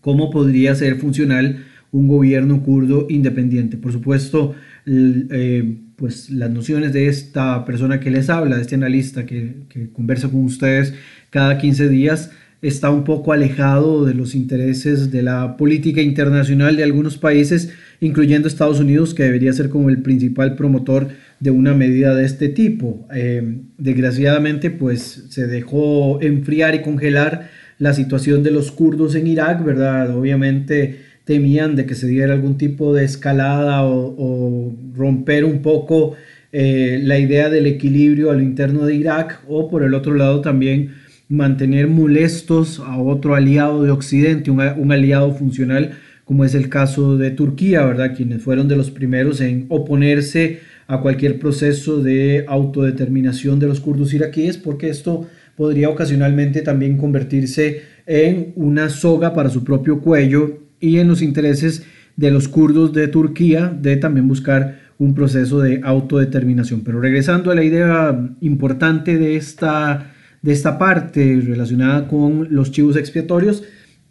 cómo 0.00 0.30
podría 0.30 0.74
ser 0.74 0.96
funcional 0.96 1.64
un 1.90 2.06
gobierno 2.06 2.62
kurdo 2.62 3.06
independiente. 3.08 3.78
Por 3.78 3.92
supuesto, 3.92 4.54
eh, 4.84 5.76
pues 5.96 6.28
las 6.28 6.50
nociones 6.50 6.92
de 6.92 7.08
esta 7.08 7.64
persona 7.64 7.98
que 7.98 8.10
les 8.10 8.28
habla, 8.28 8.56
de 8.56 8.62
este 8.62 8.74
analista 8.74 9.24
que, 9.24 9.54
conversa 9.94 10.28
con 10.28 10.44
ustedes 10.44 10.92
cada 11.30 11.56
15 11.56 11.88
días, 11.88 12.30
está 12.62 12.90
un 12.90 13.04
poco 13.04 13.32
alejado 13.32 14.04
de 14.04 14.14
los 14.14 14.34
intereses 14.34 15.10
de 15.10 15.22
la 15.22 15.56
política 15.56 16.00
internacional 16.00 16.76
de 16.76 16.82
algunos 16.82 17.18
países, 17.18 17.72
incluyendo 18.00 18.48
Estados 18.48 18.80
Unidos, 18.80 19.14
que 19.14 19.24
debería 19.24 19.52
ser 19.52 19.68
como 19.68 19.90
el 19.90 20.02
principal 20.02 20.56
promotor 20.56 21.08
de 21.40 21.50
una 21.50 21.74
medida 21.74 22.14
de 22.14 22.24
este 22.24 22.48
tipo. 22.48 23.06
Eh, 23.14 23.58
desgraciadamente, 23.78 24.70
pues 24.70 25.26
se 25.28 25.46
dejó 25.46 26.20
enfriar 26.22 26.74
y 26.74 26.82
congelar 26.82 27.50
la 27.78 27.92
situación 27.92 28.42
de 28.42 28.50
los 28.50 28.72
kurdos 28.72 29.14
en 29.14 29.26
Irak, 29.26 29.62
¿verdad? 29.64 30.16
Obviamente 30.16 31.00
temían 31.24 31.76
de 31.76 31.86
que 31.86 31.94
se 31.94 32.06
diera 32.06 32.32
algún 32.32 32.56
tipo 32.56 32.94
de 32.94 33.04
escalada 33.04 33.84
o, 33.84 34.74
romper 34.94 35.44
un 35.44 35.60
poco 35.60 36.14
eh, 36.52 37.00
la 37.02 37.18
idea 37.18 37.50
del 37.50 37.66
equilibrio 37.66 38.30
a 38.30 38.34
lo 38.34 38.42
interno 38.42 38.86
de 38.86 38.94
Irak 38.94 39.42
o 39.46 39.68
por 39.68 39.82
el 39.82 39.92
otro 39.92 40.14
lado 40.14 40.40
también 40.40 40.94
mantener 41.28 41.88
molestos 41.88 42.80
a 42.80 42.98
otro 42.98 43.34
aliado 43.34 43.82
de 43.82 43.90
Occidente, 43.90 44.50
un, 44.50 44.92
aliado 44.92 45.32
funcional 45.32 45.92
como 46.24 46.44
es 46.44 46.54
el 46.54 46.68
caso 46.68 47.16
de 47.16 47.30
Turquía, 47.30 47.84
¿verdad? 47.84 48.16
Quienes 48.16 48.42
fueron 48.42 48.66
de 48.66 48.76
los 48.76 48.90
primeros 48.90 49.40
en 49.40 49.66
oponerse 49.68 50.58
a 50.88 51.00
cualquier 51.00 51.38
proceso 51.38 52.02
de 52.02 52.44
autodeterminación 52.48 53.60
de 53.60 53.68
los 53.68 53.80
kurdos 53.80 54.12
iraquíes, 54.12 54.56
porque 54.56 54.88
esto 54.88 55.28
podría 55.56 55.88
ocasionalmente 55.88 56.62
también 56.62 56.96
convertirse 56.96 57.82
en 58.06 58.52
una 58.56 58.88
soga 58.88 59.34
para 59.34 59.50
su 59.50 59.62
propio 59.62 60.00
cuello 60.00 60.58
y 60.80 60.98
en 60.98 61.08
los 61.08 61.22
intereses 61.22 61.84
de 62.16 62.30
los 62.30 62.48
kurdos 62.48 62.92
de 62.92 63.08
Turquía 63.08 63.76
de 63.80 63.96
también 63.96 64.26
buscar 64.26 64.80
un 64.98 65.14
proceso 65.14 65.60
de 65.60 65.80
autodeterminación. 65.82 66.82
Pero 66.82 67.00
regresando 67.00 67.50
a 67.50 67.54
la 67.54 67.64
idea 67.64 68.34
importante 68.40 69.18
de 69.18 69.36
esta, 69.36 70.12
de 70.46 70.52
esta 70.52 70.78
parte 70.78 71.42
relacionada 71.44 72.06
con 72.06 72.46
los 72.54 72.70
chivos 72.70 72.96
expiatorios, 72.96 73.64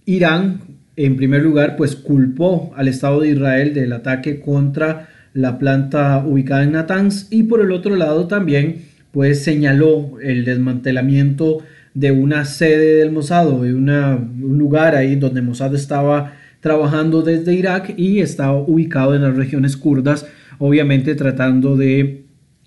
Irán, 0.05 0.59
en 0.97 1.15
primer 1.15 1.41
lugar, 1.41 1.77
pues 1.77 1.95
culpó 1.95 2.73
al 2.75 2.89
Estado 2.89 3.21
de 3.21 3.29
Israel 3.29 3.73
del 3.73 3.93
ataque 3.93 4.41
contra 4.41 5.07
la 5.33 5.57
planta 5.57 6.25
ubicada 6.25 6.63
en 6.63 6.73
Natanz 6.73 7.27
y 7.31 7.43
por 7.43 7.61
el 7.61 7.71
otro 7.71 7.95
lado 7.95 8.27
también 8.27 8.83
pues 9.11 9.43
señaló 9.43 10.19
el 10.21 10.43
desmantelamiento 10.43 11.59
de 11.93 12.11
una 12.11 12.43
sede 12.43 12.95
del 12.95 13.13
Mossad, 13.13 13.45
de 13.45 13.73
un 13.73 14.57
lugar 14.57 14.93
ahí 14.93 15.15
donde 15.15 15.41
Mossad 15.41 15.73
estaba 15.73 16.33
trabajando 16.59 17.21
desde 17.21 17.53
Irak 17.53 17.93
y 17.95 18.19
está 18.19 18.51
ubicado 18.51 19.15
en 19.15 19.21
las 19.21 19.37
regiones 19.37 19.77
kurdas, 19.77 20.27
obviamente 20.57 21.15
tratando 21.15 21.77
de 21.77 22.25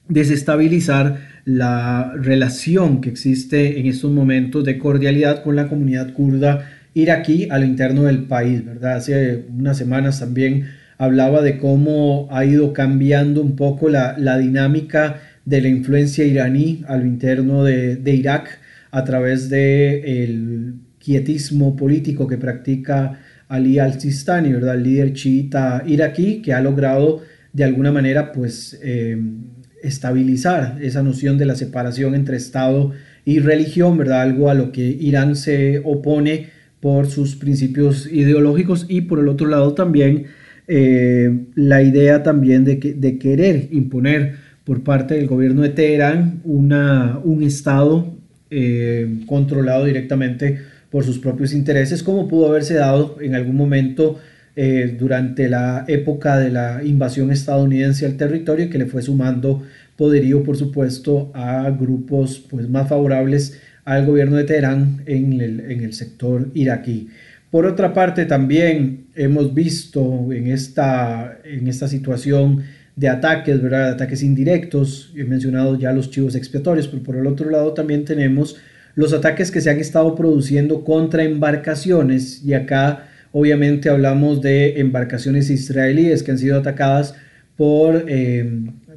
desestabilizar 0.09 1.28
la 1.49 2.13
relación 2.15 3.01
que 3.01 3.09
existe 3.09 3.81
en 3.81 3.87
estos 3.87 4.13
momentos 4.13 4.65
de 4.65 4.77
cordialidad 4.77 5.43
con 5.43 5.57
la 5.57 5.67
comunidad 5.67 6.13
kurda 6.13 6.69
iraquí 6.93 7.49
a 7.51 7.59
lo 7.59 7.65
interno 7.65 8.03
del 8.03 8.25
país, 8.25 8.63
¿verdad? 8.67 8.97
Hace 8.97 9.47
unas 9.49 9.79
semanas 9.79 10.21
también 10.21 10.67
hablaba 10.99 11.41
de 11.41 11.57
cómo 11.57 12.29
ha 12.31 12.45
ido 12.45 12.75
cambiando 12.75 13.41
un 13.41 13.57
poco 13.57 13.89
la, 13.89 14.15
dinámica 14.37 15.23
de 15.47 15.63
la 15.63 15.69
influencia 15.69 16.27
iraní 16.27 16.85
a 16.87 16.99
lo 16.99 17.07
interno 17.07 17.65
de, 17.65 17.99
Irak 18.05 18.61
a 18.91 19.05
través 19.05 19.49
del 19.49 20.05
el 20.05 20.75
quietismo 20.99 21.77
político 21.77 22.27
que 22.27 22.37
practica 22.37 23.21
Ali 23.49 23.79
al-Sistani, 23.79 24.53
¿verdad? 24.53 24.75
El 24.75 24.83
líder 24.83 25.15
chiita 25.15 25.83
iraquí 25.87 26.43
que 26.43 26.53
ha 26.53 26.61
logrado 26.61 27.23
de 27.55 27.65
alguna 27.65 27.91
manera 27.91 28.33
pues 28.33 28.79
em, 28.83 29.58
estabilizar 29.83 30.79
esa 30.83 31.03
noción 31.03 31.39
de 31.39 31.47
la 31.47 31.55
separación 31.55 32.15
entre 32.15 32.37
Estado 32.37 32.93
y 33.25 33.41
religión, 33.41 33.97
¿verdad? 33.97 34.23
Algo 34.23 34.51
a 34.51 34.55
lo 34.55 34.73
que 34.73 34.87
Irán 34.87 35.37
se 35.37 35.81
opone 35.85 36.49
por 36.81 37.07
sus 37.07 37.37
principios 37.37 38.11
ideológicos 38.11 38.87
y 38.89 39.03
por 39.03 39.19
el 39.19 39.29
otro 39.29 39.47
lado 39.49 39.75
también 39.75 40.27
eh, 40.67 41.47
la 41.55 41.83
idea 41.83 42.23
también 42.23 42.65
de, 42.65 42.79
que, 42.79 42.95
de 42.95 43.19
querer 43.19 43.69
imponer 43.73 44.37
por 44.65 44.83
parte 44.83 45.15
del 45.15 45.27
gobierno 45.27 45.63
de 45.63 45.71
Teherán 45.71 46.41
una, 46.45 47.19
un 47.25 47.43
Estado 47.43 48.15
eh, 48.51 49.21
controlado 49.27 49.85
directamente 49.87 50.59
por 50.91 51.05
sus 51.05 51.19
propios 51.19 51.53
intereses, 51.53 52.03
como 52.03 52.29
pudo 52.29 52.49
haberse 52.49 52.75
dado 52.75 53.17
en 53.21 53.35
algún 53.35 53.57
momento 53.57 54.19
eh, 54.61 54.97
durante 54.99 55.49
la 55.49 55.85
época 55.87 56.37
de 56.37 56.51
la 56.51 56.83
invasión 56.83 57.31
estadounidense 57.31 58.07
al 58.07 58.17
territorio, 58.17 58.69
que 58.69 58.79
le 58.79 58.87
fue 58.87 59.03
sumando 59.03 59.63
poderío, 59.95 60.43
por 60.43 60.57
supuesto, 60.57 61.31
a 61.33 61.71
grupos 61.71 62.45
pues, 62.51 62.69
más 62.69 62.89
favorables 62.89 63.61
al 63.85 64.05
gobierno 64.05 64.35
de 64.35 64.43
Teherán 64.43 65.05
en 65.07 65.41
el, 65.41 65.61
en 65.61 65.85
el 65.85 65.93
sector 65.93 66.49
iraquí. 66.55 67.09
Por 67.53 67.67
otra 67.67 67.95
parte, 67.95 68.27
también 68.27 69.07
hemos 69.15 69.55
visto 69.55 70.33
en 70.33 70.49
esta, 70.49 71.39
en 71.45 71.69
esta 71.69 71.87
situación 71.87 72.65
de 72.97 73.09
ataques, 73.09 73.63
¿verdad? 73.63 73.91
Ataques 73.91 74.25
indirectos. 74.25 75.13
He 75.17 75.23
mencionado 75.23 75.79
ya 75.79 75.93
los 75.93 76.11
chivos 76.11 76.35
expiatorios, 76.35 76.89
pero 76.89 77.05
por 77.05 77.15
el 77.15 77.29
otro 77.29 77.49
lado 77.49 77.75
también 77.75 78.05
tenemos 78.05 78.57
los 78.97 79.13
ataques 79.13 79.53
que 79.53 79.61
se 79.61 79.71
han 79.71 79.79
estado 79.79 80.17
produciendo 80.17 80.83
contra 80.83 81.23
embarcaciones 81.23 82.43
y 82.45 82.55
acá 82.55 83.08
obviamente 83.33 83.89
hablamos 83.89 84.41
de 84.41 84.81
embarcaciones 84.81 85.51
israelíes 85.51 86.23
que 86.23 86.31
han 86.31 86.39
sido 86.39 86.59
atacadas 86.59 87.15
por 87.57 88.05
eh, 88.09 88.49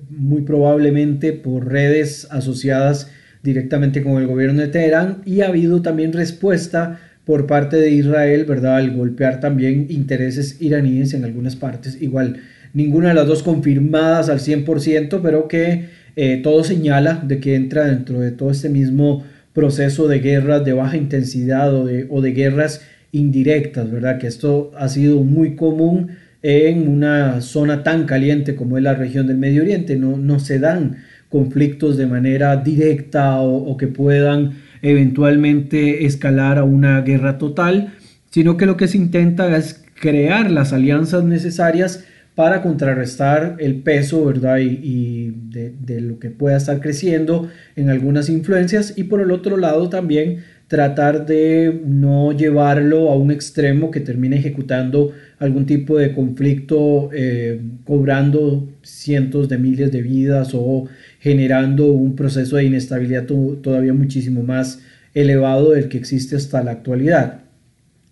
muy 0.09 0.41
probablemente 0.41 1.33
por 1.33 1.71
redes 1.71 2.27
asociadas 2.31 3.09
directamente 3.43 4.03
con 4.03 4.21
el 4.21 4.27
gobierno 4.27 4.61
de 4.61 4.67
Teherán 4.67 5.21
y 5.25 5.41
ha 5.41 5.47
habido 5.47 5.81
también 5.81 6.13
respuesta 6.13 7.00
por 7.25 7.47
parte 7.47 7.77
de 7.77 7.91
Israel, 7.91 8.45
¿verdad? 8.45 8.77
Al 8.77 8.91
golpear 8.91 9.39
también 9.39 9.88
intereses 9.89 10.61
iraníes 10.61 11.13
en 11.13 11.23
algunas 11.23 11.55
partes. 11.55 12.01
Igual, 12.01 12.38
ninguna 12.73 13.09
de 13.09 13.13
las 13.15 13.27
dos 13.27 13.43
confirmadas 13.43 14.29
al 14.29 14.39
100%, 14.39 15.21
pero 15.21 15.47
que 15.47 15.85
eh, 16.15 16.41
todo 16.43 16.63
señala 16.63 17.23
de 17.25 17.39
que 17.39 17.55
entra 17.55 17.85
dentro 17.85 18.19
de 18.19 18.31
todo 18.31 18.51
este 18.51 18.69
mismo 18.69 19.23
proceso 19.53 20.07
de 20.07 20.19
guerras 20.19 20.65
de 20.65 20.73
baja 20.73 20.97
intensidad 20.97 21.73
o 21.73 21.85
de, 21.85 22.07
o 22.09 22.21
de 22.21 22.31
guerras 22.31 22.81
indirectas, 23.12 23.91
¿verdad? 23.91 24.18
Que 24.18 24.27
esto 24.27 24.72
ha 24.77 24.88
sido 24.89 25.24
muy 25.24 25.56
común 25.56 26.10
en 26.44 26.88
una 26.88 27.41
zona 27.41 27.84
tan 27.84 28.06
caliente 28.06 28.56
como 28.56 28.77
es 28.77 28.84
la 28.84 28.96
región 28.96 29.27
del 29.27 29.38
Medio 29.38 29.62
Oriente. 29.62 29.96
No, 29.96 30.18
no 30.18 30.39
se 30.39 30.60
dan 30.60 30.98
conflictos 31.30 31.98
de 31.98 32.08
manera 32.08 32.58
directa 32.58 33.39
o, 33.39 33.77
que 33.77 33.88
puedan 33.88 34.53
eventualmente 34.82 36.06
escalar 36.06 36.58
a 36.58 36.63
una 36.63 37.01
guerra 37.01 37.38
total, 37.38 37.94
sino 38.32 38.58
que 38.58 38.65
lo 38.65 38.75
que 38.75 38.88
se 38.88 38.98
intenta 38.98 39.56
es 39.56 39.84
crear 40.00 40.51
las 40.51 40.74
alianzas 40.74 41.24
necesarias 41.24 42.03
para 42.36 42.62
contrarrestar 42.62 43.58
el 43.60 43.75
peso, 43.75 44.25
¿verdad? 44.25 44.58
Y, 44.60 45.32
de, 45.50 45.74
de, 45.80 46.01
lo 46.01 46.18
que 46.18 46.30
pueda 46.30 46.58
estar 46.58 46.80
creciendo 46.82 47.50
en 47.75 47.89
algunas 47.89 48.30
influencias 48.30 48.98
y 48.98 49.03
por 49.03 49.22
el 49.22 49.32
otro 49.32 49.58
lado 49.58 49.89
también 49.89 50.44
tratar 50.71 51.25
de 51.25 51.81
no 51.85 52.31
llevarlo 52.31 53.11
a 53.11 53.15
un 53.17 53.29
extremo 53.29 53.91
que 53.91 53.99
termine 53.99 54.37
ejecutando 54.37 55.11
algún 55.37 55.65
tipo 55.65 55.97
de 55.97 56.13
conflicto, 56.13 57.09
eh, 57.11 57.59
cobrando 57.83 58.69
cientos 58.81 59.49
de 59.49 59.57
miles 59.57 59.91
de 59.91 60.01
vidas 60.01 60.51
o 60.53 60.85
generando 61.19 61.91
un 61.91 62.15
proceso 62.15 62.55
de 62.55 62.63
inestabilidad 62.63 63.25
todavía 63.25 63.93
muchísimo 63.93 64.43
más 64.43 64.79
elevado 65.13 65.71
del 65.71 65.89
que 65.89 65.97
existe 65.97 66.37
hasta 66.37 66.63
la 66.63 66.71
actualidad. 66.71 67.41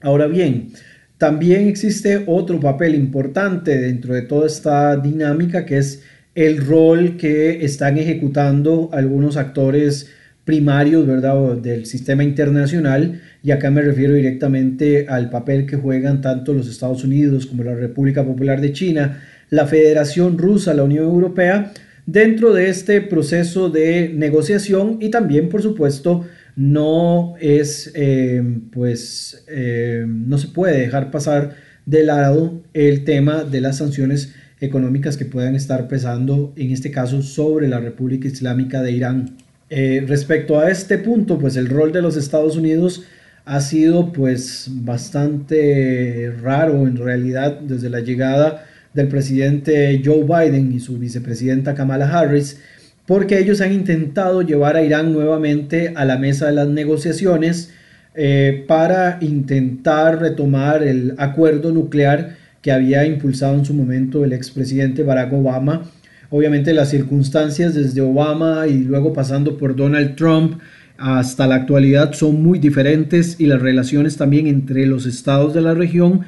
Ahora 0.02 0.28
bien, 0.28 0.74
también 1.18 1.66
existe 1.66 2.26
otro 2.28 2.60
papel 2.60 2.94
importante 2.94 3.78
dentro 3.80 4.14
de 4.14 4.24
toda 4.24 4.48
esta 4.48 4.98
dinámica 4.98 5.66
que 5.66 5.78
es 5.78 6.04
el 6.36 6.58
rol 6.58 7.16
que 7.16 7.64
están 7.64 7.98
ejecutando 7.98 8.90
algunos 8.92 9.38
actores 9.38 10.10
primarios, 10.50 11.06
¿verdad?, 11.06 11.58
del 11.58 11.86
sistema 11.86 12.24
internacional, 12.24 13.22
y 13.44 13.52
acá 13.52 13.70
me 13.70 13.84
refiero 13.84 14.16
directamente 14.16 15.06
al 15.08 15.30
papel 15.30 15.68
que 15.68 15.76
juegan 15.76 16.22
tanto 16.22 16.56
los 16.56 16.68
Estados 16.68 17.04
Unidos 17.04 17.46
como 17.46 17.64
la 17.64 17.76
República 17.76 18.26
Popular 18.26 18.60
de 18.60 18.74
China, 18.74 19.22
la 19.52 19.68
Federación 19.68 20.40
Rusa, 20.40 20.74
la 20.74 20.86
Unión 20.86 21.06
Europea, 21.06 21.72
dentro 22.08 22.52
de 22.52 22.68
este 22.68 23.00
proceso 23.00 23.70
de 23.70 24.12
negociación 24.12 24.98
y 25.00 25.10
también, 25.10 25.50
por 25.50 25.62
supuesto, 25.62 26.26
no 26.56 27.36
es, 27.40 27.92
eh, 27.94 28.42
pues, 28.72 29.46
eh, 29.50 30.04
no 30.08 30.40
se 30.40 30.48
puede 30.48 30.80
dejar 30.80 31.12
pasar 31.12 31.58
de 31.86 32.04
lado 32.04 32.64
el 32.74 33.04
tema 33.04 33.44
de 33.44 33.62
las 33.62 33.78
sanciones 33.78 34.34
económicas 34.60 35.16
que 35.16 35.26
puedan 35.26 35.54
estar 35.54 35.88
pesando, 35.88 36.54
en 36.56 36.72
este 36.72 36.90
caso, 36.90 37.22
sobre 37.22 37.68
la 37.68 37.80
República 37.80 38.28
Islámica 38.28 38.82
de 38.82 38.94
Irán. 38.94 39.36
Eh, 39.70 40.04
respecto 40.08 40.60
a 40.60 40.70
este 40.70 40.98
punto, 40.98 41.38
pues 41.38 41.56
el 41.56 41.70
rol 41.70 41.92
de 41.92 42.02
los 42.02 42.18
Estados 42.18 42.56
Unidos 42.58 43.04
ha 43.46 43.62
sido 43.62 44.12
pues 44.12 44.68
bastante 44.72 46.32
raro 46.42 46.88
en 46.88 46.98
realidad 46.98 47.60
desde 47.60 47.90
la 47.90 48.00
llegada 48.00 48.66
del 48.94 49.08
presidente 49.08 50.02
Joe 50.04 50.24
Biden 50.24 50.72
y 50.72 50.80
su 50.80 50.98
vicepresidenta 50.98 51.76
Kamala 51.76 52.10
Harris, 52.10 52.60
porque 53.06 53.40
ellos 53.40 53.62
han 53.62 53.74
intentado 53.74 54.42
llevar 54.42 54.76
a 54.76 54.84
Irán 54.84 55.14
nuevamente 55.14 55.94
a 55.96 56.06
la 56.06 56.18
mesa 56.18 56.48
de 56.48 56.54
las 56.54 56.68
negociaciones 56.68 57.72
eh, 58.16 58.66
para 58.68 59.20
intentar 59.22 60.20
retomar 60.20 60.84
el 60.84 61.14
acuerdo 61.18 61.72
nuclear 61.72 62.38
que 62.62 62.72
había 62.72 63.06
impulsado 63.06 63.56
en 63.56 63.66
su 63.66 63.74
momento 63.74 64.26
el 64.26 64.34
expresidente 64.34 65.04
Barack 65.04 65.32
Obama 65.32 65.84
Obviamente 66.32 66.74
las 66.74 66.90
circunstancias 66.90 67.74
desde 67.74 68.02
Obama 68.02 68.68
y 68.68 68.84
luego 68.84 69.14
pasando 69.14 69.58
por 69.58 69.76
Donald 69.76 70.16
Trump 70.16 70.60
hasta 70.98 71.48
la 71.48 71.56
actualidad 71.56 72.14
son 72.14 72.44
muy 72.44 72.60
diferentes 72.60 73.40
y 73.40 73.46
las 73.46 73.62
relaciones 73.62 74.18
también 74.18 74.48
entre 74.48 74.86
los 74.86 75.06
estados 75.06 75.54
de 75.54 75.62
la 75.62 75.74
región 75.74 76.26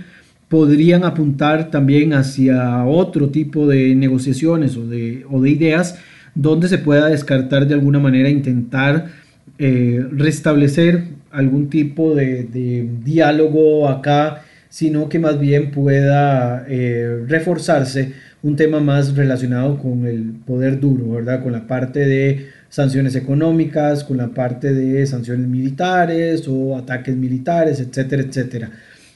podrían 0.48 1.04
apuntar 1.04 1.70
también 1.70 2.14
hacia 2.14 2.84
otro 2.86 3.30
tipo 3.30 3.68
de 3.68 3.96
negociaciones 3.96 4.76
o 4.76 4.86
de, 4.88 5.26
ideas 5.46 6.00
donde 6.36 6.68
se 6.68 6.78
pueda 6.78 7.08
descartar 7.08 7.68
de 7.68 7.74
alguna 7.74 8.00
manera 8.00 8.30
intentar 8.30 9.08
eh, 9.58 10.04
restablecer 10.12 11.06
algún 11.32 11.70
tipo 11.70 12.16
de, 12.16 12.90
diálogo 13.04 13.88
acá, 13.88 14.44
sino 14.68 15.08
que 15.10 15.20
más 15.20 15.40
bien 15.40 15.72
pueda 15.72 16.66
eh, 16.68 17.24
reforzarse 17.28 18.14
un 18.44 18.56
tema 18.56 18.80
más 18.80 19.16
relacionado 19.16 19.78
con 19.78 20.06
el 20.06 20.34
poder 20.46 20.80
duro, 20.80 21.12
¿verdad? 21.12 21.44
Con 21.44 21.52
la 21.52 21.68
parte 21.68 22.00
de 22.00 22.48
sanciones 22.70 23.16
económicas, 23.16 24.04
con 24.04 24.18
la 24.18 24.30
parte 24.30 24.74
de 24.74 25.06
sanciones 25.06 25.48
militares 25.48 26.48
o 26.48 26.78
ataques 26.78 27.16
militares, 27.16 27.80
etcétera, 27.80 28.24
etcétera. 28.24 28.72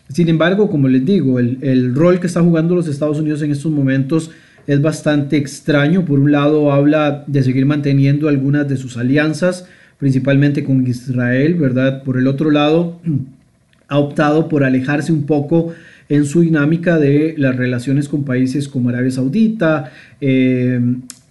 Sin 0.09 0.29
embargo, 0.29 0.69
como 0.69 0.87
les 0.87 1.03
digo, 1.03 1.39
el, 1.39 1.57
el 1.61 1.95
rol 1.95 2.19
que 2.19 2.27
está 2.27 2.41
jugando 2.41 2.75
los 2.75 2.87
Estados 2.87 3.19
Unidos 3.19 3.41
en 3.41 3.51
estos 3.51 3.71
momentos 3.71 4.29
es 4.67 4.81
bastante 4.81 5.37
extraño. 5.37 6.05
Por 6.05 6.19
un 6.19 6.31
lado, 6.31 6.71
habla 6.71 7.23
de 7.27 7.43
seguir 7.43 7.65
manteniendo 7.65 8.27
algunas 8.27 8.67
de 8.67 8.77
sus 8.77 8.97
alianzas, 8.97 9.67
principalmente 9.97 10.63
con 10.63 10.85
Israel, 10.85 11.55
¿verdad? 11.55 12.03
Por 12.03 12.17
el 12.17 12.27
otro 12.27 12.51
lado, 12.51 12.99
ha 13.87 13.97
optado 13.97 14.49
por 14.49 14.63
alejarse 14.63 15.11
un 15.11 15.23
poco 15.23 15.73
en 16.09 16.25
su 16.25 16.41
dinámica 16.41 16.99
de 16.99 17.35
las 17.37 17.55
relaciones 17.55 18.09
con 18.09 18.25
países 18.25 18.67
como 18.67 18.89
Arabia 18.89 19.11
Saudita. 19.11 19.91
Eh, 20.21 20.79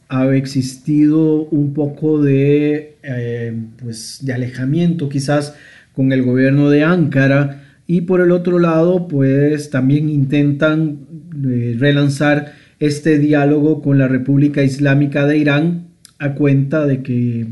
ha 0.09 0.35
existido 0.35 1.45
un 1.45 1.73
poco 1.75 2.23
de, 2.23 2.97
eh, 3.03 3.55
pues, 3.83 4.21
de 4.23 4.33
alejamiento 4.33 5.09
quizás 5.09 5.55
con 5.95 6.13
el 6.13 6.23
gobierno 6.23 6.71
de 6.71 6.85
Ankara 6.85 7.63
y 7.87 8.03
por 8.03 8.21
el 8.21 8.31
otro 8.31 8.59
lado 8.59 9.09
pues 9.09 9.71
también 9.71 10.09
intentan 10.09 10.99
eh, 11.47 11.77
relanzar 11.79 12.53
este 12.81 13.19
diálogo 13.19 13.83
con 13.83 13.99
la 13.99 14.09
República 14.09 14.63
Islámica 14.63 15.27
de 15.27 15.39
Irán 15.39 15.87
a 16.19 16.35
cuenta 16.35 16.87
de 16.87 17.03
que 17.03 17.47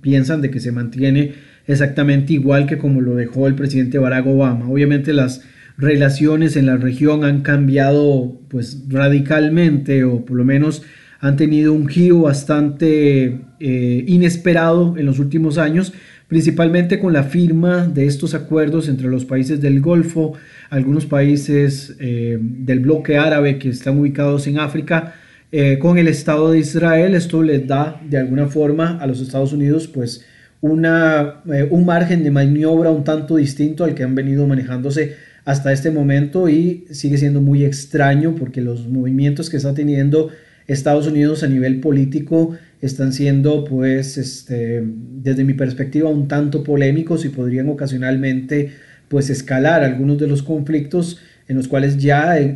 piensan 0.00 0.40
de 0.40 0.50
que 0.50 0.60
se 0.60 0.72
mantiene 0.72 1.32
exactamente 1.66 2.32
igual 2.32 2.66
que 2.66 2.78
como 2.78 3.00
lo 3.00 3.14
dejó 3.14 3.46
el 3.46 3.54
presidente 3.54 3.98
Barack 3.98 4.26
Obama. 4.26 4.68
Obviamente 4.68 5.12
las 5.12 5.42
relaciones 5.78 6.56
en 6.56 6.66
la 6.66 6.76
región 6.76 7.24
han 7.24 7.42
cambiado 7.42 8.36
pues 8.48 8.82
radicalmente 8.88 10.04
o 10.04 10.24
por 10.24 10.36
lo 10.36 10.44
menos 10.44 10.82
han 11.20 11.36
tenido 11.36 11.72
un 11.72 11.88
giro 11.88 12.22
bastante 12.22 13.40
eh, 13.60 14.04
inesperado 14.06 14.96
en 14.96 15.06
los 15.06 15.18
últimos 15.18 15.56
años, 15.58 15.92
principalmente 16.28 16.98
con 16.98 17.12
la 17.12 17.24
firma 17.24 17.86
de 17.86 18.06
estos 18.06 18.34
acuerdos 18.34 18.88
entre 18.88 19.08
los 19.08 19.24
países 19.24 19.60
del 19.60 19.80
Golfo, 19.80 20.34
algunos 20.70 21.06
países 21.06 21.96
eh, 21.98 22.38
del 22.40 22.80
bloque 22.80 23.16
árabe 23.16 23.58
que 23.58 23.70
están 23.70 23.98
ubicados 23.98 24.46
en 24.46 24.58
África, 24.58 25.14
eh, 25.50 25.78
con 25.78 25.98
el 25.98 26.06
Estado 26.08 26.52
de 26.52 26.58
Israel. 26.58 27.14
Esto 27.14 27.42
les 27.42 27.66
da 27.66 28.00
de 28.08 28.18
alguna 28.18 28.46
forma 28.46 28.98
a 29.00 29.06
los 29.06 29.20
Estados 29.20 29.52
Unidos 29.52 29.88
pues 29.88 30.24
una, 30.60 31.40
un 31.70 31.86
margen 31.86 32.24
de 32.24 32.32
maniobra 32.32 32.90
un 32.90 33.04
tanto 33.04 33.36
distinto 33.36 33.84
al 33.84 33.94
que 33.94 34.02
han 34.02 34.16
venido 34.16 34.46
manejándose 34.46 35.27
hasta 35.44 35.72
este 35.72 35.90
momento 35.90 36.48
y 36.48 36.84
sigue 36.90 37.18
siendo 37.18 37.40
muy 37.40 37.64
extraño 37.64 38.34
porque 38.34 38.60
los 38.60 38.86
movimientos 38.86 39.50
que 39.50 39.56
está 39.56 39.74
teniendo 39.74 40.30
Estados 40.66 41.06
Unidos 41.06 41.42
a 41.42 41.48
nivel 41.48 41.80
político 41.80 42.56
están 42.80 43.12
siendo 43.12 43.64
pues 43.64 44.18
este, 44.18 44.82
desde 44.84 45.44
mi 45.44 45.54
perspectiva 45.54 46.10
un 46.10 46.28
tanto 46.28 46.62
polémicos 46.62 47.24
y 47.24 47.30
podrían 47.30 47.68
ocasionalmente 47.68 48.72
pues 49.08 49.30
escalar 49.30 49.82
algunos 49.82 50.18
de 50.18 50.28
los 50.28 50.42
conflictos 50.42 51.18
en 51.48 51.56
los 51.56 51.66
cuales 51.66 51.96
ya 51.96 52.38
eh, 52.38 52.54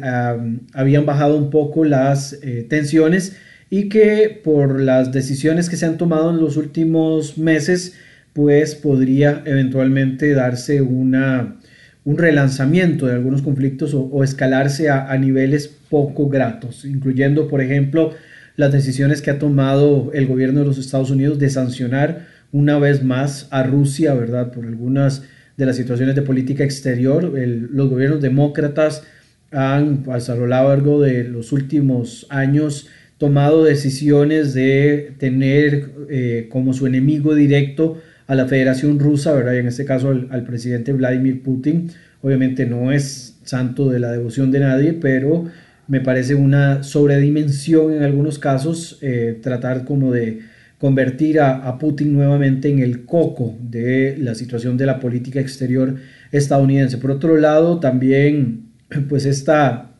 habían 0.74 1.06
bajado 1.06 1.38
un 1.38 1.50
poco 1.50 1.84
las 1.84 2.38
eh, 2.42 2.66
tensiones 2.68 3.36
y 3.70 3.88
que 3.88 4.40
por 4.44 4.78
las 4.78 5.12
decisiones 5.12 5.70
que 5.70 5.76
se 5.76 5.86
han 5.86 5.96
tomado 5.96 6.30
en 6.30 6.38
los 6.38 6.58
últimos 6.58 7.38
meses 7.38 7.94
pues 8.34 8.74
podría 8.74 9.42
eventualmente 9.46 10.32
darse 10.34 10.82
una 10.82 11.56
un 12.04 12.18
relanzamiento 12.18 13.06
de 13.06 13.12
algunos 13.12 13.42
conflictos 13.42 13.94
o, 13.94 14.24
escalarse 14.24 14.90
a, 14.90 15.16
niveles 15.18 15.68
poco 15.88 16.28
gratos, 16.28 16.84
incluyendo, 16.84 17.48
por 17.48 17.60
ejemplo, 17.60 18.12
las 18.56 18.72
decisiones 18.72 19.22
que 19.22 19.30
ha 19.30 19.38
tomado 19.38 20.10
el 20.12 20.26
gobierno 20.26 20.60
de 20.60 20.66
los 20.66 20.78
Estados 20.78 21.10
Unidos 21.10 21.38
de 21.38 21.48
sancionar 21.48 22.26
una 22.50 22.78
vez 22.78 23.02
más 23.02 23.48
a 23.50 23.62
Rusia, 23.62 24.14
¿verdad? 24.14 24.52
Por 24.52 24.66
algunas 24.66 25.22
de 25.56 25.66
las 25.66 25.76
situaciones 25.76 26.14
de 26.14 26.22
política 26.22 26.64
exterior. 26.64 27.24
los 27.24 27.88
gobiernos 27.88 28.20
demócratas 28.20 29.04
han, 29.52 30.02
pues, 30.02 30.28
a 30.28 30.34
lo 30.34 30.46
largo 30.46 31.00
de 31.00 31.24
los 31.24 31.52
últimos 31.52 32.26
años, 32.30 32.88
tomado 33.16 33.62
decisiones 33.62 34.54
de 34.54 35.14
tener 35.18 35.90
eh, 36.10 36.48
como 36.50 36.72
su 36.72 36.88
enemigo 36.88 37.36
directo 37.36 38.02
a 38.26 38.34
la 38.34 38.46
Federación 38.46 38.98
Rusa, 38.98 39.32
¿verdad? 39.32 39.54
Y 39.54 39.58
en 39.58 39.66
este 39.66 39.84
caso 39.84 40.10
al, 40.10 40.44
presidente 40.44 40.92
Vladimir 40.92 41.42
Putin. 41.42 41.90
Obviamente 42.22 42.66
no 42.66 42.92
es 42.92 43.38
santo 43.42 43.90
de 43.90 43.98
la 43.98 44.12
devoción 44.12 44.50
de 44.50 44.60
nadie, 44.60 44.92
pero 44.92 45.46
me 45.88 46.00
parece 46.00 46.34
una 46.34 46.82
sobredimensión 46.82 47.92
en 47.92 48.02
algunos 48.02 48.38
casos 48.38 48.98
eh, 49.02 49.38
tratar 49.42 49.84
como 49.84 50.12
de 50.12 50.40
convertir 50.78 51.40
a, 51.40 51.78
Putin 51.78 52.12
nuevamente 52.12 52.68
en 52.68 52.80
el 52.80 53.04
coco 53.04 53.54
de 53.60 54.16
la 54.18 54.34
situación 54.34 54.76
de 54.76 54.86
la 54.86 54.98
política 54.98 55.40
exterior 55.40 55.94
estadounidense. 56.32 56.98
Por 56.98 57.12
otro 57.12 57.36
lado, 57.36 57.78
también 57.78 58.70
pues 59.08 59.24
esta 59.24 59.92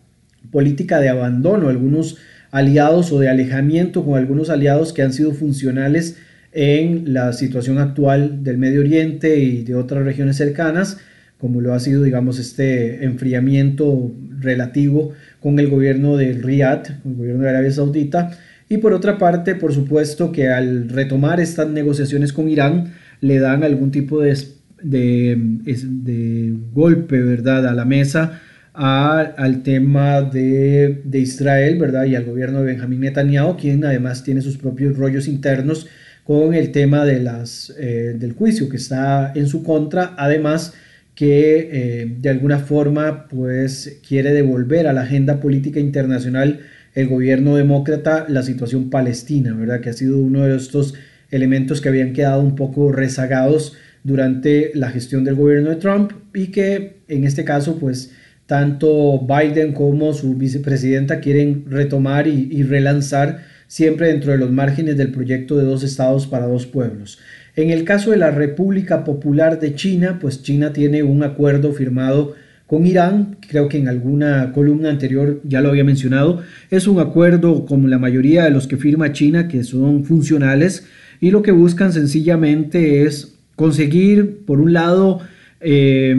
política 0.50 0.98
de 0.98 1.08
abandono, 1.08 1.68
algunos 1.68 2.18
aliados 2.50 3.12
o 3.12 3.20
de 3.20 3.28
alejamiento 3.28 4.04
con 4.04 4.18
algunos 4.18 4.50
aliados 4.50 4.92
que 4.92 5.02
han 5.02 5.12
sido 5.12 5.32
funcionales 5.32 6.18
en 6.52 7.12
la 7.12 7.32
situación 7.32 7.78
actual 7.78 8.44
del 8.44 8.58
Medio 8.58 8.80
Oriente 8.80 9.38
y 9.38 9.64
de 9.64 9.74
otras 9.74 10.04
regiones 10.04 10.36
cercanas, 10.36 10.98
como 11.38 11.60
lo 11.60 11.72
ha 11.74 11.80
sido, 11.80 12.02
digamos, 12.02 12.38
este 12.38 13.04
enfriamiento 13.04 14.12
relativo 14.38 15.12
con 15.40 15.58
el 15.58 15.68
gobierno 15.68 16.16
de 16.16 16.34
Riyadh, 16.34 17.00
el 17.04 17.14
gobierno 17.14 17.42
de 17.42 17.50
Arabia 17.50 17.72
Saudita. 17.72 18.30
Y 18.68 18.78
por 18.78 18.92
otra 18.92 19.18
parte, 19.18 19.54
por 19.54 19.72
supuesto 19.72 20.30
que 20.30 20.48
al 20.48 20.88
retomar 20.88 21.40
estas 21.40 21.68
negociaciones 21.68 22.32
con 22.32 22.48
Irán, 22.48 22.92
le 23.20 23.38
dan 23.38 23.64
algún 23.64 23.90
tipo 23.90 24.20
de, 24.20 24.36
de, 24.82 25.36
de 25.36 26.54
golpe, 26.72 27.20
¿verdad?, 27.20 27.66
a 27.66 27.72
la 27.72 27.84
mesa 27.84 28.40
al 28.74 29.62
tema 29.62 30.22
de, 30.22 31.02
de, 31.04 31.18
Israel, 31.18 31.78
¿verdad? 31.78 32.04
Y 32.06 32.14
al 32.14 32.24
gobierno 32.24 32.60
de 32.60 32.66
Benjamín 32.66 33.00
Netanyahu, 33.00 33.56
quien 33.56 33.84
además 33.84 34.24
tiene 34.24 34.40
sus 34.40 34.56
propios 34.56 34.96
rollos 34.96 35.28
internos 35.28 35.88
con 36.24 36.54
el 36.54 36.70
tema 36.70 37.04
de 37.04 37.20
las, 37.20 37.72
eh, 37.78 38.14
del 38.16 38.32
juicio 38.32 38.68
que 38.68 38.76
está 38.76 39.32
en 39.34 39.48
su 39.48 39.62
contra, 39.62 40.14
además 40.16 40.72
que 41.14 41.68
eh, 41.72 42.16
de 42.20 42.28
alguna 42.30 42.58
forma 42.58 43.26
pues 43.28 44.00
quiere 44.06 44.32
devolver 44.32 44.86
a 44.86 44.92
la 44.92 45.02
agenda 45.02 45.40
política 45.40 45.78
internacional 45.80 46.60
el 46.94 47.08
gobierno 47.08 47.56
demócrata 47.56 48.26
la 48.28 48.42
situación 48.42 48.88
palestina, 48.90 49.54
¿verdad? 49.54 49.80
Que 49.80 49.90
ha 49.90 49.94
sido 49.94 50.18
uno 50.18 50.44
de 50.44 50.56
estos 50.56 50.94
elementos 51.30 51.80
que 51.80 51.88
habían 51.88 52.12
quedado 52.12 52.40
un 52.40 52.54
poco 52.54 52.92
rezagados 52.92 53.74
durante 54.04 54.72
la 54.74 54.90
gestión 54.90 55.24
del 55.24 55.34
gobierno 55.34 55.70
de 55.70 55.76
Trump 55.76 56.12
y 56.34 56.48
que 56.48 56.96
en 57.08 57.24
este 57.24 57.44
caso 57.44 57.78
pues 57.78 58.12
tanto 58.46 59.20
Biden 59.26 59.72
como 59.72 60.12
su 60.12 60.34
vicepresidenta 60.34 61.20
quieren 61.20 61.64
retomar 61.68 62.26
y 62.26 62.62
relanzar 62.64 63.51
siempre 63.72 64.08
dentro 64.08 64.32
de 64.32 64.36
los 64.36 64.50
márgenes 64.50 64.98
del 64.98 65.12
proyecto 65.12 65.56
de 65.56 65.64
dos 65.64 65.82
estados 65.82 66.26
para 66.26 66.46
dos 66.46 66.66
pueblos. 66.66 67.18
En 67.56 67.70
el 67.70 67.84
caso 67.84 68.10
de 68.10 68.18
la 68.18 68.30
República 68.30 69.02
Popular 69.02 69.60
de 69.60 69.74
China, 69.74 70.18
pues 70.20 70.42
China 70.42 70.74
tiene 70.74 71.02
un 71.02 71.22
acuerdo 71.22 71.72
firmado 71.72 72.34
con 72.66 72.86
Irán, 72.86 73.38
creo 73.48 73.70
que 73.70 73.78
en 73.78 73.88
alguna 73.88 74.52
columna 74.52 74.90
anterior 74.90 75.40
ya 75.44 75.62
lo 75.62 75.70
había 75.70 75.84
mencionado, 75.84 76.42
es 76.70 76.86
un 76.86 77.00
acuerdo 77.00 77.64
como 77.64 77.88
la 77.88 77.98
mayoría 77.98 78.44
de 78.44 78.50
los 78.50 78.66
que 78.66 78.76
firma 78.76 79.12
China 79.12 79.48
que 79.48 79.64
son 79.64 80.04
funcionales 80.04 80.86
y 81.18 81.30
lo 81.30 81.40
que 81.40 81.52
buscan 81.52 81.94
sencillamente 81.94 83.04
es 83.04 83.38
conseguir, 83.56 84.44
por 84.44 84.60
un 84.60 84.74
lado, 84.74 85.20
eh, 85.62 86.14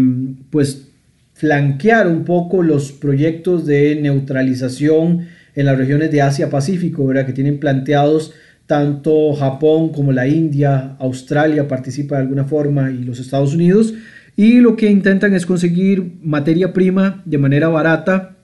pues 0.49 0.87
flanquear 1.35 2.07
un 2.07 2.23
poco 2.23 2.63
los 2.63 2.91
proyectos 2.91 3.67
de 3.67 3.95
neutralización 4.01 5.27
en 5.55 5.65
las 5.65 5.77
regiones 5.77 6.11
de 6.11 6.21
Asia-Pacífico, 6.21 7.05
¿verdad? 7.05 7.25
que 7.25 7.33
tienen 7.33 7.59
planteados 7.59 8.33
tanto 8.65 9.33
Japón 9.33 9.89
como 9.89 10.11
la 10.11 10.27
India, 10.27 10.95
Australia 10.99 11.67
participa 11.67 12.15
de 12.15 12.21
alguna 12.21 12.45
forma 12.45 12.91
y 12.91 13.03
los 13.03 13.19
Estados 13.19 13.53
Unidos. 13.53 13.93
Y 14.35 14.61
lo 14.61 14.75
que 14.75 14.89
intentan 14.89 15.33
es 15.33 15.45
conseguir 15.45 16.13
materia 16.23 16.73
prima 16.73 17.21
de 17.25 17.37
manera 17.37 17.67
barata, 17.67 18.37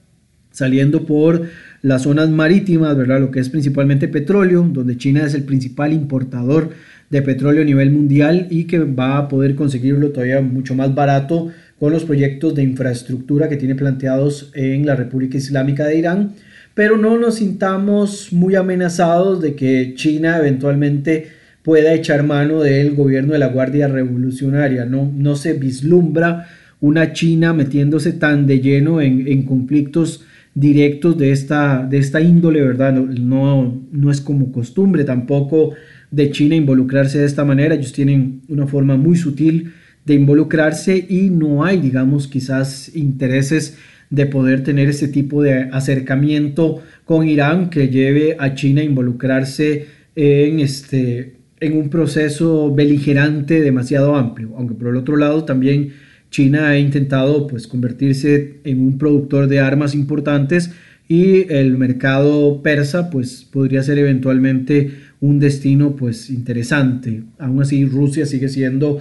saliendo 0.52 1.06
por 1.06 1.48
las 1.82 2.04
zonas 2.04 2.30
marítimas, 2.30 2.98
¿verdad? 2.98 3.22
Lo 3.22 3.32
que 3.32 3.40
es 3.40 3.50
principalmente 3.50 4.08
petróleo, 4.08 4.68
donde 4.72 4.98
China 4.98 5.26
es 5.26 5.34
el 5.34 5.44
principal 5.44 5.94
importador 5.94 6.72
de 7.10 7.22
petróleo 7.22 7.62
a 7.62 7.66
nivel 7.66 7.92
mundial 7.92 8.48
y 8.52 8.66
que 8.66 8.80
va 8.80 9.18
a 9.18 9.28
poder 9.30 9.56
conseguirlo 9.56 10.10
todavía 10.10 10.42
mucho 10.42 10.76
más 10.76 10.94
barato 10.94 11.50
con 11.80 11.92
los 11.92 12.04
proyectos 12.04 12.54
de 12.54 12.64
infraestructura 12.64 13.48
que 13.48 13.58
tiene 13.58 13.74
planteados 13.74 14.52
en 14.54 14.86
la 14.86 14.96
República 14.96 15.38
Islámica 15.38 15.86
de 15.86 15.98
Irán 15.98 16.34
pero 16.80 16.96
no 16.96 17.18
nos 17.18 17.36
sintamos 17.36 18.32
muy 18.32 18.56
amenazados 18.56 19.42
de 19.42 19.54
que 19.54 19.96
China 19.96 20.38
eventualmente 20.38 21.28
pueda 21.62 21.94
echar 21.94 22.24
mano 22.24 22.62
del 22.62 22.96
gobierno 22.96 23.34
de 23.34 23.40
la 23.40 23.50
Guardia 23.50 23.90
Revolucionaria. 23.90 24.86
No, 24.86 25.12
no 25.14 25.36
se 25.36 25.52
vislumbra 25.52 26.48
una 26.80 27.12
China 27.12 27.52
metiéndose 27.52 28.14
tan 28.14 28.48
de 28.48 28.62
lleno 28.62 29.02
en, 29.02 29.44
conflictos 29.44 30.24
directos 30.56 31.18
de 31.18 31.34
esta, 31.34 31.86
de 31.86 31.98
esta 31.98 32.22
índole, 32.22 32.62
¿verdad? 32.62 32.94
No, 32.94 33.78
no 33.92 34.10
es 34.10 34.22
como 34.22 34.54
costumbre 34.54 35.04
tampoco 35.04 35.74
de 36.12 36.32
China 36.32 36.56
involucrarse 36.56 37.20
de 37.20 37.26
esta 37.26 37.44
manera. 37.44 37.76
Ellos 37.76 37.92
tienen 37.92 38.44
una 38.48 38.68
forma 38.68 38.96
muy 38.96 39.18
sutil 39.18 39.74
de 40.06 40.14
involucrarse 40.14 41.06
y 41.10 41.30
no 41.30 41.66
hay, 41.66 41.82
digamos, 41.82 42.30
quizás 42.30 42.96
intereses 42.96 43.78
de 44.10 44.26
poder 44.26 44.64
tener 44.64 44.90
ese 44.90 45.08
tipo 45.08 45.44
de 45.44 45.70
acercamiento 45.72 46.82
con 47.06 47.28
Irán 47.28 47.70
que 47.70 47.90
lleve 47.90 48.36
a 48.40 48.56
China 48.56 48.82
a 48.82 48.86
involucrarse 48.86 49.86
en, 50.16 50.60
este, 50.60 51.36
en 51.60 51.78
un 51.78 51.90
proceso 51.90 52.74
beligerante 52.74 53.62
demasiado 53.62 54.16
amplio. 54.16 54.54
Aunque 54.58 54.76
por 54.76 54.90
el 54.90 54.96
otro 54.96 55.16
lado 55.16 55.46
también 55.46 55.94
China 56.32 56.70
ha 56.70 56.80
intentado 56.80 57.48
pues, 57.48 57.68
convertirse 57.68 58.60
en 58.64 58.80
un 58.82 58.98
productor 58.98 59.48
de 59.48 59.60
armas 59.60 59.96
importantes 59.96 60.72
y 61.08 61.52
el 61.52 61.78
mercado 61.78 62.62
persa 62.62 63.10
pues, 63.10 63.48
podría 63.52 63.82
ser 63.82 63.98
eventualmente 63.98 64.92
un 65.22 65.40
destino 65.40 65.96
pues, 65.96 66.30
interesante. 66.30 67.24
Aún 67.40 67.62
así 67.62 67.86
Rusia 67.86 68.26
sigue 68.26 68.48
siendo 68.48 69.00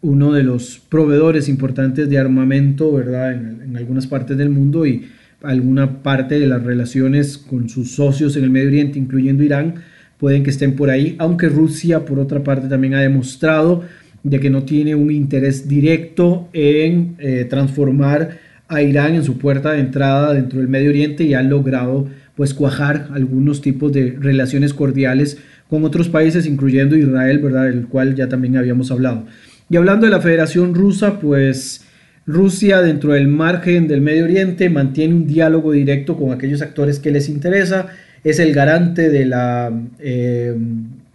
uno 0.00 0.32
de 0.32 0.42
los 0.42 0.78
proveedores 0.78 1.48
importantes 1.48 2.08
de 2.08 2.18
armamento, 2.18 2.92
¿verdad? 2.92 3.32
En, 3.32 3.76
algunas 3.76 4.06
partes 4.06 4.36
del 4.36 4.50
mundo 4.50 4.86
y 4.86 5.08
alguna 5.42 6.02
parte 6.02 6.40
de 6.40 6.46
las 6.46 6.62
relaciones 6.64 7.38
con 7.38 7.68
sus 7.68 7.92
socios 7.92 8.36
en 8.36 8.44
el 8.44 8.50
Medio 8.50 8.68
Oriente, 8.68 8.98
incluyendo 8.98 9.44
Irán, 9.44 9.74
pueden 10.18 10.42
que 10.42 10.50
estén 10.50 10.74
por 10.74 10.90
ahí, 10.90 11.14
aunque 11.18 11.48
Rusia, 11.48 12.04
por 12.04 12.18
otra 12.18 12.42
parte, 12.42 12.66
también 12.66 12.94
ha 12.94 13.00
demostrado 13.00 13.84
de 14.24 14.40
que 14.40 14.50
no 14.50 14.64
tiene 14.64 14.96
un 14.96 15.12
interés 15.12 15.68
directo 15.68 16.48
en 16.52 17.14
eh, 17.18 17.46
transformar 17.48 18.38
a 18.66 18.82
Irán 18.82 19.14
en 19.14 19.22
su 19.22 19.38
puerta 19.38 19.72
de 19.72 19.80
entrada 19.80 20.34
dentro 20.34 20.58
del 20.58 20.68
Medio 20.68 20.90
Oriente 20.90 21.22
y 21.24 21.34
han 21.34 21.48
logrado 21.48 22.08
pues 22.34 22.52
cuajar 22.52 23.08
algunos 23.12 23.62
tipos 23.62 23.92
de 23.92 24.16
relaciones 24.18 24.74
cordiales 24.74 25.38
con 25.68 25.84
otros 25.84 26.08
países, 26.08 26.46
incluyendo 26.46 26.96
Israel, 26.96 27.38
¿verdad? 27.38 27.68
El 27.68 27.86
cual 27.86 28.14
ya 28.14 28.28
también 28.28 28.56
habíamos 28.56 28.90
hablado. 28.90 29.26
Y 29.70 29.76
hablando 29.76 30.06
de 30.06 30.12
la 30.12 30.20
Federación 30.20 30.74
Rusa, 30.74 31.20
pues 31.20 31.84
Rusia 32.26 32.80
dentro 32.80 33.12
del 33.12 33.28
margen 33.28 33.88
del 33.88 34.00
Medio 34.00 34.24
Oriente 34.24 34.70
mantiene 34.70 35.14
un 35.14 35.26
diálogo 35.26 35.72
directo 35.72 36.16
con 36.16 36.32
aquellos 36.32 36.62
actores 36.62 36.98
que 36.98 37.10
les 37.10 37.28
interesa, 37.28 37.88
es 38.24 38.38
el 38.38 38.52
garante 38.52 39.10
de 39.10 39.24
la, 39.26 39.72
eh, 39.98 40.54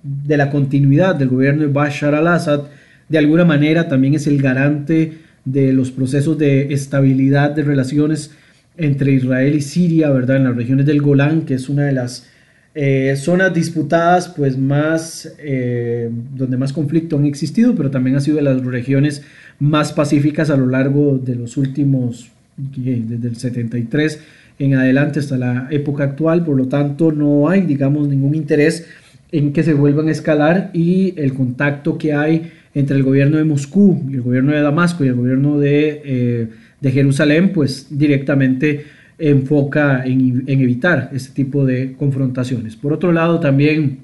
de 0.04 0.38
la 0.38 0.50
continuidad 0.50 1.16
del 1.16 1.30
gobierno 1.30 1.63
de 1.63 1.68
Bashar 1.68 2.16
al-Assad, 2.16 2.63
de 3.10 3.18
alguna 3.18 3.46
manera 3.46 3.88
también 3.88 4.13
es 4.16 4.28
el 4.28 4.42
garante 4.42 5.13
de 5.46 5.74
los 5.74 5.92
procesos 5.92 6.38
de 6.38 6.74
estabilidad 6.74 7.52
de 7.52 7.63
relaciones 7.63 8.32
entre 8.78 9.12
Israel 9.12 9.56
y 9.56 9.62
Siria, 9.62 10.10
¿verdad? 10.10 10.38
En 10.38 10.46
las 10.46 10.56
regiones 10.56 10.86
del 10.86 11.02
Golán, 11.02 11.42
que 11.42 11.56
es 11.56 11.70
una 11.70 11.86
de 11.86 11.92
las 11.92 12.28
eh, 12.75 13.15
zonas 13.17 13.53
disputadas, 13.53 14.29
pues 14.29 14.57
más, 14.57 15.33
eh, 15.38 16.09
donde 16.36 16.57
más 16.57 16.73
conflicto 16.73 17.17
han 17.17 17.25
existido, 17.25 17.75
pero 17.75 17.91
también 17.91 18.15
ha 18.15 18.19
sido 18.19 18.38
de 18.38 18.43
las 18.43 18.63
regiones 18.63 19.23
más 19.59 19.93
pacíficas 19.93 20.49
a 20.49 20.57
lo 20.57 20.65
largo 20.65 21.17
de 21.17 21.36
los 21.36 21.57
últimos, 21.57 22.31
desde 22.57 23.27
el 23.27 23.36
73 23.36 24.19
en 24.59 24.75
adelante 24.75 25.19
hasta 25.19 25.38
la 25.38 25.67
época 25.71 26.03
actual, 26.03 26.43
por 26.45 26.55
lo 26.55 26.67
tanto 26.67 27.12
no 27.12 27.49
hay, 27.49 27.62
digamos, 27.62 28.07
ningún 28.07 28.36
interés 28.36 28.88
en 29.31 29.51
que 29.51 29.63
se 29.63 29.73
vuelvan 29.73 30.07
a 30.07 30.12
escalar 30.12 30.69
y 30.73 31.13
el 31.17 31.33
contacto 31.33 31.97
que 31.97 32.13
hay 32.13 32.51
entre 32.75 32.97
el 32.97 33.03
gobierno 33.03 33.38
de 33.38 33.43
Moscú 33.43 34.03
y 34.09 34.15
el 34.15 34.21
gobierno 34.21 34.51
de 34.51 34.62
Damasco 34.62 35.03
y 35.03 35.07
el 35.07 35.15
gobierno 35.15 35.59
de, 35.59 36.01
eh, 36.05 36.47
de 36.81 36.91
Jerusalén, 36.91 37.51
pues 37.51 37.88
directamente 37.89 38.86
enfoca 39.17 40.06
en, 40.06 40.43
evitar 40.47 41.10
este 41.13 41.34
tipo 41.34 41.65
de 41.65 41.93
confrontaciones. 41.93 42.76
Por 42.76 42.93
otro 42.93 43.12
lado, 43.12 43.39
también 43.39 43.99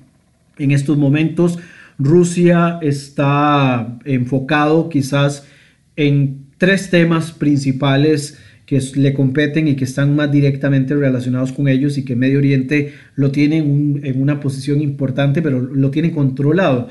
en 0.57 0.71
estos 0.71 0.97
momentos 0.97 1.59
Rusia 1.97 2.79
está 2.81 3.99
enfocado 4.05 4.89
quizás 4.89 5.47
en 5.95 6.45
tres 6.57 6.89
temas 6.89 7.31
principales 7.31 8.39
que 8.65 8.79
le 8.95 9.13
competen 9.13 9.67
y 9.67 9.75
que 9.75 9.83
están 9.83 10.15
más 10.15 10.31
directamente 10.31 10.95
relacionados 10.95 11.51
con 11.51 11.67
ellos 11.67 11.97
y 11.97 12.05
que 12.05 12.15
Medio 12.15 12.37
Oriente 12.37 12.93
lo 13.15 13.31
tiene 13.31 13.57
en, 13.57 14.21
una 14.21 14.39
posición 14.39 14.79
importante, 14.79 15.41
pero 15.41 15.59
lo 15.59 15.89
tiene 15.89 16.11
controlado. 16.11 16.87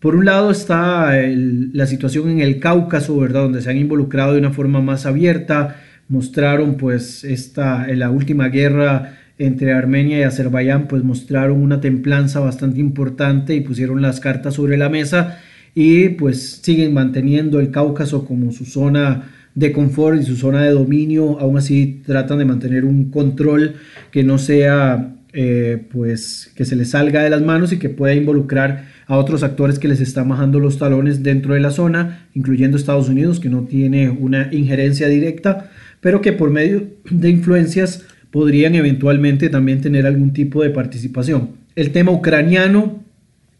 Por 0.00 0.16
un 0.16 0.24
lado 0.24 0.50
está 0.50 1.12
la 1.16 1.86
situación 1.86 2.28
en 2.28 2.40
el 2.40 2.58
Cáucaso, 2.58 3.16
¿verdad? 3.16 3.42
Donde 3.42 3.62
se 3.62 3.70
han 3.70 3.76
involucrado 3.76 4.32
de 4.32 4.40
una 4.40 4.50
forma 4.50 4.80
más 4.80 5.06
abierta, 5.06 5.76
mostraron 6.08 6.76
pues 6.76 7.24
esta, 7.24 7.88
en 7.88 7.98
la 7.98 8.10
última 8.10 8.48
guerra 8.48 9.18
entre 9.38 9.72
Armenia 9.72 10.18
y 10.18 10.22
Azerbaiyán, 10.22 10.88
pues 10.88 11.02
mostraron 11.02 11.60
una 11.60 11.80
templanza 11.80 12.40
bastante 12.40 12.80
importante 12.80 13.54
y 13.54 13.60
pusieron 13.60 14.02
las 14.02 14.20
cartas 14.20 14.54
sobre 14.54 14.76
la 14.76 14.88
mesa 14.88 15.38
y 15.74 16.10
pues 16.10 16.60
siguen 16.62 16.92
manteniendo 16.92 17.60
el 17.60 17.70
Cáucaso 17.70 18.24
como 18.24 18.52
su 18.52 18.64
zona 18.64 19.30
de 19.54 19.72
confort 19.72 20.20
y 20.20 20.24
su 20.24 20.36
zona 20.36 20.62
de 20.62 20.70
dominio, 20.70 21.38
aún 21.38 21.58
así 21.58 22.02
tratan 22.06 22.38
de 22.38 22.44
mantener 22.44 22.84
un 22.84 23.10
control 23.10 23.74
que 24.10 24.22
no 24.22 24.38
sea, 24.38 25.14
eh, 25.32 25.86
pues, 25.90 26.52
que 26.54 26.64
se 26.64 26.76
les 26.76 26.90
salga 26.90 27.22
de 27.22 27.30
las 27.30 27.42
manos 27.42 27.72
y 27.72 27.78
que 27.78 27.88
pueda 27.88 28.14
involucrar 28.14 28.91
a 29.12 29.18
otros 29.18 29.42
actores 29.42 29.78
que 29.78 29.88
les 29.88 30.00
están 30.00 30.30
bajando 30.30 30.58
los 30.58 30.78
talones 30.78 31.22
dentro 31.22 31.52
de 31.52 31.60
la 31.60 31.70
zona, 31.70 32.28
incluyendo 32.32 32.78
Estados 32.78 33.10
Unidos, 33.10 33.40
que 33.40 33.50
no 33.50 33.64
tiene 33.64 34.08
una 34.08 34.48
injerencia 34.52 35.06
directa, 35.06 35.70
pero 36.00 36.22
que 36.22 36.32
por 36.32 36.48
medio 36.48 36.84
de 37.10 37.28
influencias 37.28 38.06
podrían 38.30 38.74
eventualmente 38.74 39.50
también 39.50 39.82
tener 39.82 40.06
algún 40.06 40.32
tipo 40.32 40.62
de 40.62 40.70
participación. 40.70 41.50
El 41.76 41.92
tema 41.92 42.10
ucraniano, 42.10 43.04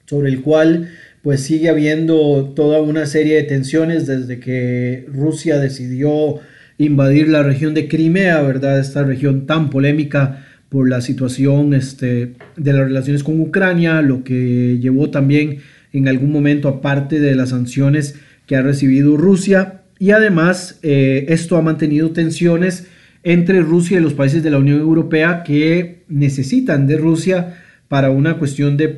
sobre 0.06 0.30
el 0.30 0.40
cual 0.40 0.88
pues 1.20 1.42
sigue 1.42 1.68
habiendo 1.68 2.54
toda 2.56 2.80
una 2.80 3.04
serie 3.04 3.36
de 3.36 3.42
tensiones 3.42 4.06
desde 4.06 4.40
que 4.40 5.04
Rusia 5.12 5.58
decidió 5.58 6.40
invadir 6.78 7.28
la 7.28 7.42
región 7.42 7.74
de 7.74 7.88
Crimea, 7.88 8.40
¿verdad? 8.40 8.80
Esta 8.80 9.02
región 9.02 9.44
tan 9.44 9.68
polémica 9.68 10.46
por 10.72 10.88
la 10.88 11.02
situación 11.02 11.74
este, 11.74 12.32
de 12.56 12.72
las 12.72 12.86
relaciones 12.86 13.22
con 13.22 13.38
Ucrania, 13.38 14.00
lo 14.00 14.24
que 14.24 14.78
llevó 14.80 15.10
también 15.10 15.58
en 15.92 16.08
algún 16.08 16.32
momento 16.32 16.66
aparte 16.66 17.20
de 17.20 17.34
las 17.34 17.50
sanciones 17.50 18.14
que 18.46 18.56
ha 18.56 18.62
recibido 18.62 19.18
Rusia. 19.18 19.82
Y 19.98 20.12
además 20.12 20.78
eh, 20.82 21.26
esto 21.28 21.58
ha 21.58 21.62
mantenido 21.62 22.12
tensiones 22.12 22.86
entre 23.22 23.60
Rusia 23.60 23.98
y 23.98 24.02
los 24.02 24.14
países 24.14 24.42
de 24.42 24.48
la 24.48 24.56
Unión 24.56 24.80
Europea 24.80 25.42
que 25.44 26.04
necesitan 26.08 26.86
de 26.86 26.96
Rusia 26.96 27.58
para 27.88 28.08
una 28.08 28.38
cuestión 28.38 28.78
de, 28.78 28.88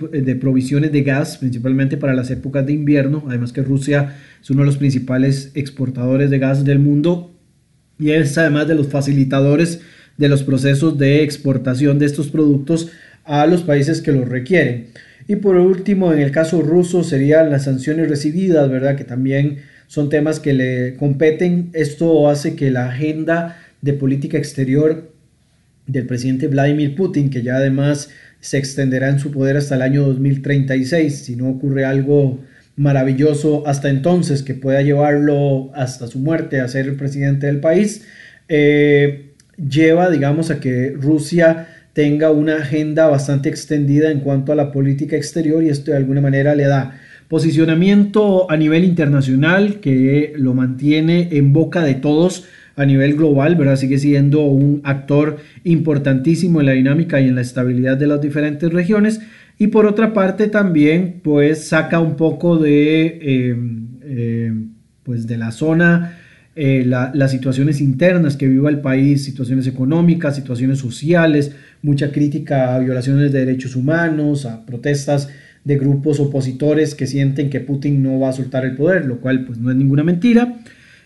provisiones 0.40 0.92
de 0.92 1.02
gas, 1.02 1.38
principalmente 1.38 1.96
para 1.96 2.14
las 2.14 2.30
épocas 2.30 2.64
de 2.64 2.72
invierno, 2.72 3.24
además 3.26 3.52
que 3.52 3.62
Rusia 3.62 4.14
es 4.40 4.48
uno 4.48 4.60
de 4.60 4.66
los 4.66 4.76
principales 4.76 5.50
exportadores 5.56 6.30
de 6.30 6.38
gas 6.38 6.64
del 6.64 6.78
mundo 6.78 7.34
y 7.98 8.12
es 8.12 8.38
además 8.38 8.68
de 8.68 8.76
los 8.76 8.86
facilitadores 8.86 9.80
de 10.16 10.28
los 10.28 10.42
procesos 10.42 10.98
de 10.98 11.22
exportación 11.22 11.98
de 11.98 12.06
estos 12.06 12.28
productos 12.28 12.90
a 13.24 13.46
los 13.46 13.62
países 13.62 14.00
que 14.00 14.12
los 14.12 14.28
requieren. 14.28 14.88
Y 15.26 15.36
por 15.36 15.56
último, 15.56 16.12
en 16.12 16.20
el 16.20 16.30
caso 16.30 16.60
ruso 16.60 17.02
serían 17.02 17.50
las 17.50 17.64
sanciones 17.64 18.08
recibidas, 18.08 18.70
¿verdad? 18.70 18.96
Que 18.96 19.04
también 19.04 19.58
son 19.86 20.08
temas 20.08 20.40
que 20.40 20.52
le 20.52 20.96
competen. 20.96 21.70
Esto 21.72 22.28
hace 22.28 22.54
que 22.54 22.70
la 22.70 22.90
agenda 22.90 23.58
de 23.80 23.94
política 23.94 24.36
exterior 24.36 25.10
del 25.86 26.06
presidente 26.06 26.48
Vladimir 26.48 26.94
Putin, 26.94 27.30
que 27.30 27.42
ya 27.42 27.56
además 27.56 28.10
se 28.40 28.58
extenderá 28.58 29.08
en 29.08 29.18
su 29.18 29.30
poder 29.30 29.56
hasta 29.56 29.74
el 29.74 29.82
año 29.82 30.06
2036, 30.06 31.24
si 31.24 31.36
no 31.36 31.48
ocurre 31.48 31.84
algo 31.84 32.40
maravilloso 32.76 33.66
hasta 33.66 33.88
entonces 33.88 34.42
que 34.42 34.54
pueda 34.54 34.82
llevarlo 34.82 35.70
hasta 35.74 36.06
su 36.06 36.18
muerte 36.18 36.60
a 36.60 36.68
ser 36.68 36.86
el 36.86 36.96
presidente 36.96 37.46
del 37.46 37.60
país, 37.60 38.04
eh, 38.48 39.33
lleva, 39.56 40.10
digamos, 40.10 40.50
a 40.50 40.60
que 40.60 40.90
Rusia 40.90 41.68
tenga 41.92 42.30
una 42.30 42.56
agenda 42.56 43.06
bastante 43.06 43.48
extendida 43.48 44.10
en 44.10 44.20
cuanto 44.20 44.52
a 44.52 44.56
la 44.56 44.72
política 44.72 45.16
exterior 45.16 45.62
y 45.62 45.68
esto 45.68 45.92
de 45.92 45.96
alguna 45.96 46.20
manera 46.20 46.54
le 46.54 46.64
da 46.64 47.00
posicionamiento 47.28 48.50
a 48.50 48.56
nivel 48.56 48.84
internacional 48.84 49.80
que 49.80 50.34
lo 50.36 50.54
mantiene 50.54 51.28
en 51.32 51.52
boca 51.52 51.82
de 51.82 51.94
todos 51.94 52.44
a 52.76 52.84
nivel 52.84 53.14
global, 53.14 53.54
¿verdad? 53.54 53.76
Sigue 53.76 53.98
siendo 53.98 54.42
un 54.42 54.80
actor 54.84 55.38
importantísimo 55.62 56.60
en 56.60 56.66
la 56.66 56.72
dinámica 56.72 57.20
y 57.20 57.28
en 57.28 57.36
la 57.36 57.40
estabilidad 57.40 57.96
de 57.96 58.08
las 58.08 58.20
diferentes 58.20 58.72
regiones. 58.72 59.20
Y 59.58 59.68
por 59.68 59.86
otra 59.86 60.12
parte 60.12 60.48
también, 60.48 61.20
pues 61.22 61.68
saca 61.68 62.00
un 62.00 62.16
poco 62.16 62.58
de, 62.58 63.18
em, 63.22 63.88
em, 64.02 64.70
pues 65.04 65.26
de 65.28 65.38
la 65.38 65.52
zona, 65.52 66.18
eh, 66.56 66.84
las 66.86 67.30
situaciones 67.30 67.80
internas 67.80 68.36
que 68.36 68.46
viva 68.46 68.70
el 68.70 68.80
país, 68.80 69.24
situaciones 69.24 69.66
económicas, 69.66 70.36
situaciones 70.36 70.78
sociales, 70.78 71.52
mucha 71.82 72.12
crítica 72.12 72.74
a 72.74 72.78
violaciones 72.78 73.32
de 73.32 73.44
derechos 73.44 73.74
humanos, 73.74 74.46
a 74.46 74.64
protestas 74.64 75.28
de 75.64 75.78
grupos 75.78 76.20
opositores 76.20 76.94
que 76.94 77.06
sienten 77.06 77.50
que 77.50 77.60
Putin 77.60 78.02
no 78.02 78.20
va 78.20 78.28
a 78.28 78.32
soltar 78.32 78.64
el 78.64 78.76
poder, 78.76 79.06
lo 79.06 79.18
cual 79.18 79.44
pues 79.44 79.58
no 79.58 79.70
es 79.70 79.76
ninguna 79.76 80.04
mentira. 80.04 80.60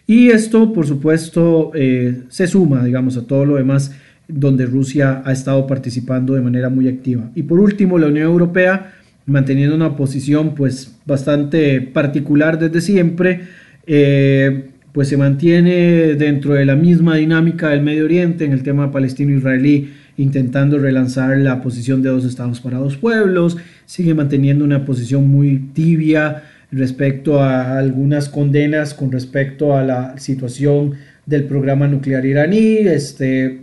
Y 0.07 0.31
esto, 0.31 0.73
por 0.73 0.87
supuesto, 0.87 1.71
eh, 1.75 2.23
se 2.29 2.47
suma, 2.47 2.85
digamos, 2.85 3.17
a 3.17 3.27
todo 3.27 3.45
lo 3.45 3.57
demás 3.57 3.93
donde 4.27 4.67
Rusia 4.67 5.23
ha 5.25 5.33
estado 5.33 5.67
participando 5.67 6.35
de 6.35 6.43
manera 6.43 6.69
muy 6.69 6.89
activa. 6.89 7.31
Y 7.35 7.45
por 7.45 7.61
último, 7.61 7.99
la 7.99 8.09
Unión 8.09 8.27
Europea, 8.27 8.93
manteniendo 9.27 9.75
una 9.75 9.97
posición 9.97 10.55
pues 10.55 10.97
bastante 11.07 11.81
particular 11.81 12.59
desde 12.59 12.81
siempre, 12.81 13.43
eh, 13.87 14.71
pues 14.93 15.09
se 15.09 15.17
mantiene 15.17 16.15
dentro 16.15 16.55
de 16.55 16.65
la 16.65 16.77
misma 16.77 17.17
dinámica 17.17 17.69
del 17.69 17.83
Medio 17.83 18.05
Oriente 18.05 18.45
en 18.45 18.53
el 18.53 18.63
tema 18.63 18.91
palestino-israelí, 18.91 19.93
intentando 20.17 20.79
relanzar 20.79 21.37
la 21.39 21.63
posición 21.63 22.03
de 22.03 22.09
dos 22.11 22.25
estados 22.25 22.61
para 22.61 22.79
dos 22.79 22.97
pueblos, 22.97 23.57
sigue 23.87 24.15
manteniendo 24.15 24.65
una 24.65 24.85
posición 24.85 25.29
muy 25.29 25.59
tibia 25.73 26.43
respecto 26.71 27.41
a 27.41 27.79
algunas 27.79 28.29
condenas 28.29 28.95
con 28.95 29.13
respecto 29.13 29.77
a 29.77 29.85
la 29.85 30.19
situación 30.19 30.95
del 31.25 31.45
programa 31.45 31.87
nuclear 31.87 32.25
iraní, 32.25 32.79
este, 32.79 33.61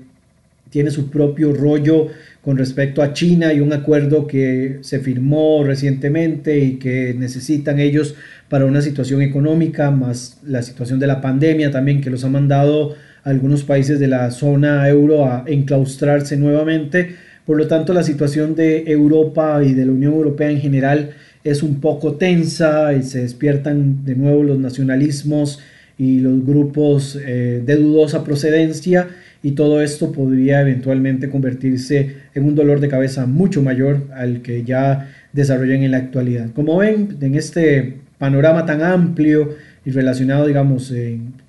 tiene 0.70 0.92
su 0.92 1.10
propio 1.10 1.54
rollo 1.54 2.08
con 2.46 2.58
respecto 2.58 3.02
a 3.02 3.12
China 3.12 3.52
y 3.54 3.60
un 3.60 3.74
acuerdo 3.74 4.28
que 4.28 4.78
se 4.82 5.00
firmó 5.00 5.64
recientemente 5.64 6.60
y 6.60 6.76
que 6.76 7.16
necesitan 7.18 7.80
ellos 7.80 8.14
para 8.50 8.66
una 8.66 8.84
situación 8.84 9.24
económica, 9.24 9.90
más 9.90 10.38
la 10.46 10.62
situación 10.62 11.00
de 11.00 11.08
la 11.08 11.22
pandemia 11.22 11.72
también 11.72 12.02
que 12.02 12.12
los 12.12 12.24
ha 12.24 12.30
mandado 12.30 12.94
a 13.24 13.32
algunos 13.32 13.64
países 13.64 14.00
de 14.00 14.08
la 14.08 14.30
zona 14.30 14.88
euro 14.88 15.26
a 15.26 15.44
enclaustrarse 15.48 16.38
nuevamente. 16.38 17.16
Por 17.48 17.58
lo 17.58 17.68
tanto, 17.68 17.94
la 17.94 18.04
situación 18.04 18.54
de 18.54 18.84
Europa 18.92 19.64
y 19.64 19.74
de 19.74 19.88
la 19.88 19.94
Unión 19.94 20.14
Europea 20.14 20.52
en 20.52 20.62
general 20.62 21.16
es 21.44 21.64
un 21.64 21.82
poco 21.82 22.14
tensa 22.14 22.94
y 22.94 23.02
se 23.02 23.24
despiertan 23.24 24.06
de 24.06 24.16
nuevo 24.16 24.44
los 24.44 24.60
nacionalismos 24.60 25.62
y 25.98 26.20
los 26.20 26.46
grupos 26.46 27.18
eh, 27.26 27.64
de 27.66 27.76
dudosa 27.76 28.24
procedencia 28.24 29.08
y 29.46 29.52
todo 29.52 29.80
esto 29.84 30.12
podría 30.12 30.62
eventualmente 30.62 31.30
convertirse 31.30 32.16
en 32.34 32.46
un 32.46 32.56
dolor 32.56 32.80
de 32.80 32.88
cabeza 32.88 33.28
mucho 33.28 33.62
mayor 33.62 34.08
al 34.16 34.42
que 34.42 34.64
ya 34.64 35.14
desarrollan 35.34 35.84
en 35.84 35.92
la 35.92 35.98
actualidad. 35.98 36.50
Como 36.56 36.78
ven, 36.78 37.20
en 37.22 37.36
este 37.36 37.98
panorama 38.18 38.66
tan 38.66 38.82
amplio 38.82 39.56
y 39.86 39.92
relacionado, 39.92 40.48
digamos, 40.48 40.92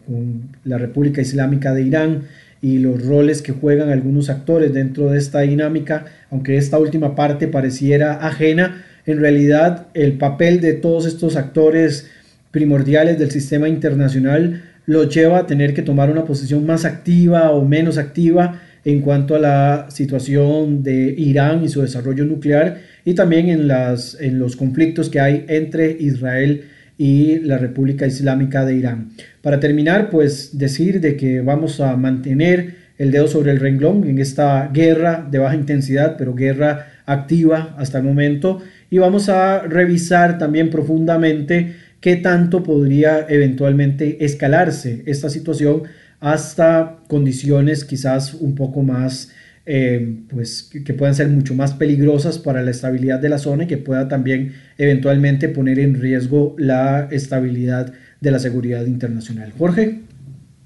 con 0.06 0.42
la 0.64 0.76
República 0.76 1.22
Islámica 1.22 1.72
de 1.72 1.84
Irán 1.84 2.22
y 2.60 2.80
los 2.80 3.02
roles 3.02 3.40
que 3.40 3.52
juegan 3.52 3.88
algunos 3.88 4.28
actores 4.28 4.74
dentro 4.74 5.08
de 5.08 5.16
esta 5.16 5.40
dinámica, 5.40 6.04
aunque 6.30 6.58
esta 6.58 6.78
última 6.78 7.16
parte 7.16 7.48
pareciera 7.48 8.26
ajena, 8.26 8.84
en 9.06 9.20
realidad 9.20 9.86
el 9.94 10.18
papel 10.18 10.60
de 10.60 10.74
todos 10.74 11.06
estos 11.06 11.34
actores 11.34 12.10
primordiales 12.50 13.18
del 13.18 13.30
sistema 13.30 13.70
internacional 13.70 14.64
los 14.86 15.14
lleva 15.14 15.40
a 15.40 15.46
tener 15.46 15.74
que 15.74 15.82
tomar 15.82 16.10
una 16.10 16.24
posición 16.24 16.64
más 16.64 16.84
activa 16.84 17.50
o 17.50 17.64
menos 17.64 17.98
activa 17.98 18.62
en 18.84 19.00
cuanto 19.00 19.34
a 19.34 19.40
la 19.40 19.86
situación 19.90 20.84
de 20.84 21.12
Irán 21.18 21.64
y 21.64 21.68
su 21.68 21.82
desarrollo 21.82 22.24
nuclear 22.24 22.78
y 23.04 23.14
también 23.14 23.48
en, 23.48 23.66
las, 23.66 24.16
en 24.20 24.38
los 24.38 24.54
conflictos 24.54 25.10
que 25.10 25.20
hay 25.20 25.44
entre 25.48 25.90
Israel 25.90 26.66
y 26.96 27.40
la 27.40 27.58
República 27.58 28.06
Islámica 28.06 28.64
de 28.64 28.76
Irán. 28.76 29.10
Para 29.42 29.60
terminar, 29.60 30.08
pues 30.08 30.56
decir 30.56 31.00
de 31.00 31.16
que 31.16 31.40
vamos 31.40 31.80
a 31.80 31.96
mantener 31.96 32.86
el 32.96 33.10
dedo 33.10 33.26
sobre 33.26 33.50
el 33.50 33.60
renglón 33.60 34.08
en 34.08 34.18
esta 34.18 34.70
guerra 34.72 35.26
de 35.30 35.38
baja 35.38 35.56
intensidad, 35.56 36.16
pero 36.16 36.34
guerra 36.34 36.86
activa 37.06 37.74
hasta 37.78 37.98
el 37.98 38.04
momento 38.04 38.62
y 38.88 38.98
vamos 38.98 39.28
a 39.28 39.62
revisar 39.62 40.38
también 40.38 40.70
profundamente 40.70 41.74
qué 42.06 42.14
tanto 42.14 42.62
podría 42.62 43.26
eventualmente 43.28 44.24
escalarse 44.24 45.02
esta 45.06 45.28
situación 45.28 45.82
hasta 46.20 46.98
condiciones 47.08 47.84
quizás 47.84 48.32
un 48.34 48.54
poco 48.54 48.84
más 48.84 49.32
eh, 49.64 50.20
pues 50.28 50.70
que 50.84 50.94
puedan 50.94 51.16
ser 51.16 51.26
mucho 51.30 51.56
más 51.56 51.74
peligrosas 51.74 52.38
para 52.38 52.62
la 52.62 52.70
estabilidad 52.70 53.18
de 53.18 53.28
la 53.28 53.38
zona 53.38 53.64
y 53.64 53.66
que 53.66 53.76
pueda 53.76 54.06
también 54.06 54.54
eventualmente 54.78 55.48
poner 55.48 55.80
en 55.80 56.00
riesgo 56.00 56.54
la 56.58 57.08
estabilidad 57.10 57.92
de 58.20 58.30
la 58.30 58.38
seguridad 58.38 58.86
internacional. 58.86 59.52
Jorge. 59.58 60.02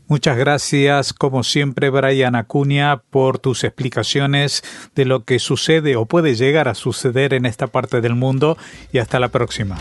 Muchas 0.09 0.37
gracias, 0.37 1.15
como 1.15 1.43
siempre, 1.43 1.89
Brian 1.89 2.35
Acuña, 2.35 2.99
por 2.99 3.39
tus 3.39 3.65
explicaciones 3.65 4.63
de 4.95 5.07
lo 5.07 5.25
que 5.25 5.39
sucede 5.39 5.97
o 5.97 6.05
puede 6.05 6.35
llegar 6.35 6.69
a 6.69 6.75
suceder 6.75 7.33
en 7.33 7.47
esta 7.47 7.69
parte 7.69 8.03
del 8.03 8.15
mundo 8.15 8.59
y 8.93 8.99
hasta 8.99 9.19
la 9.19 9.29
próxima. 9.29 9.79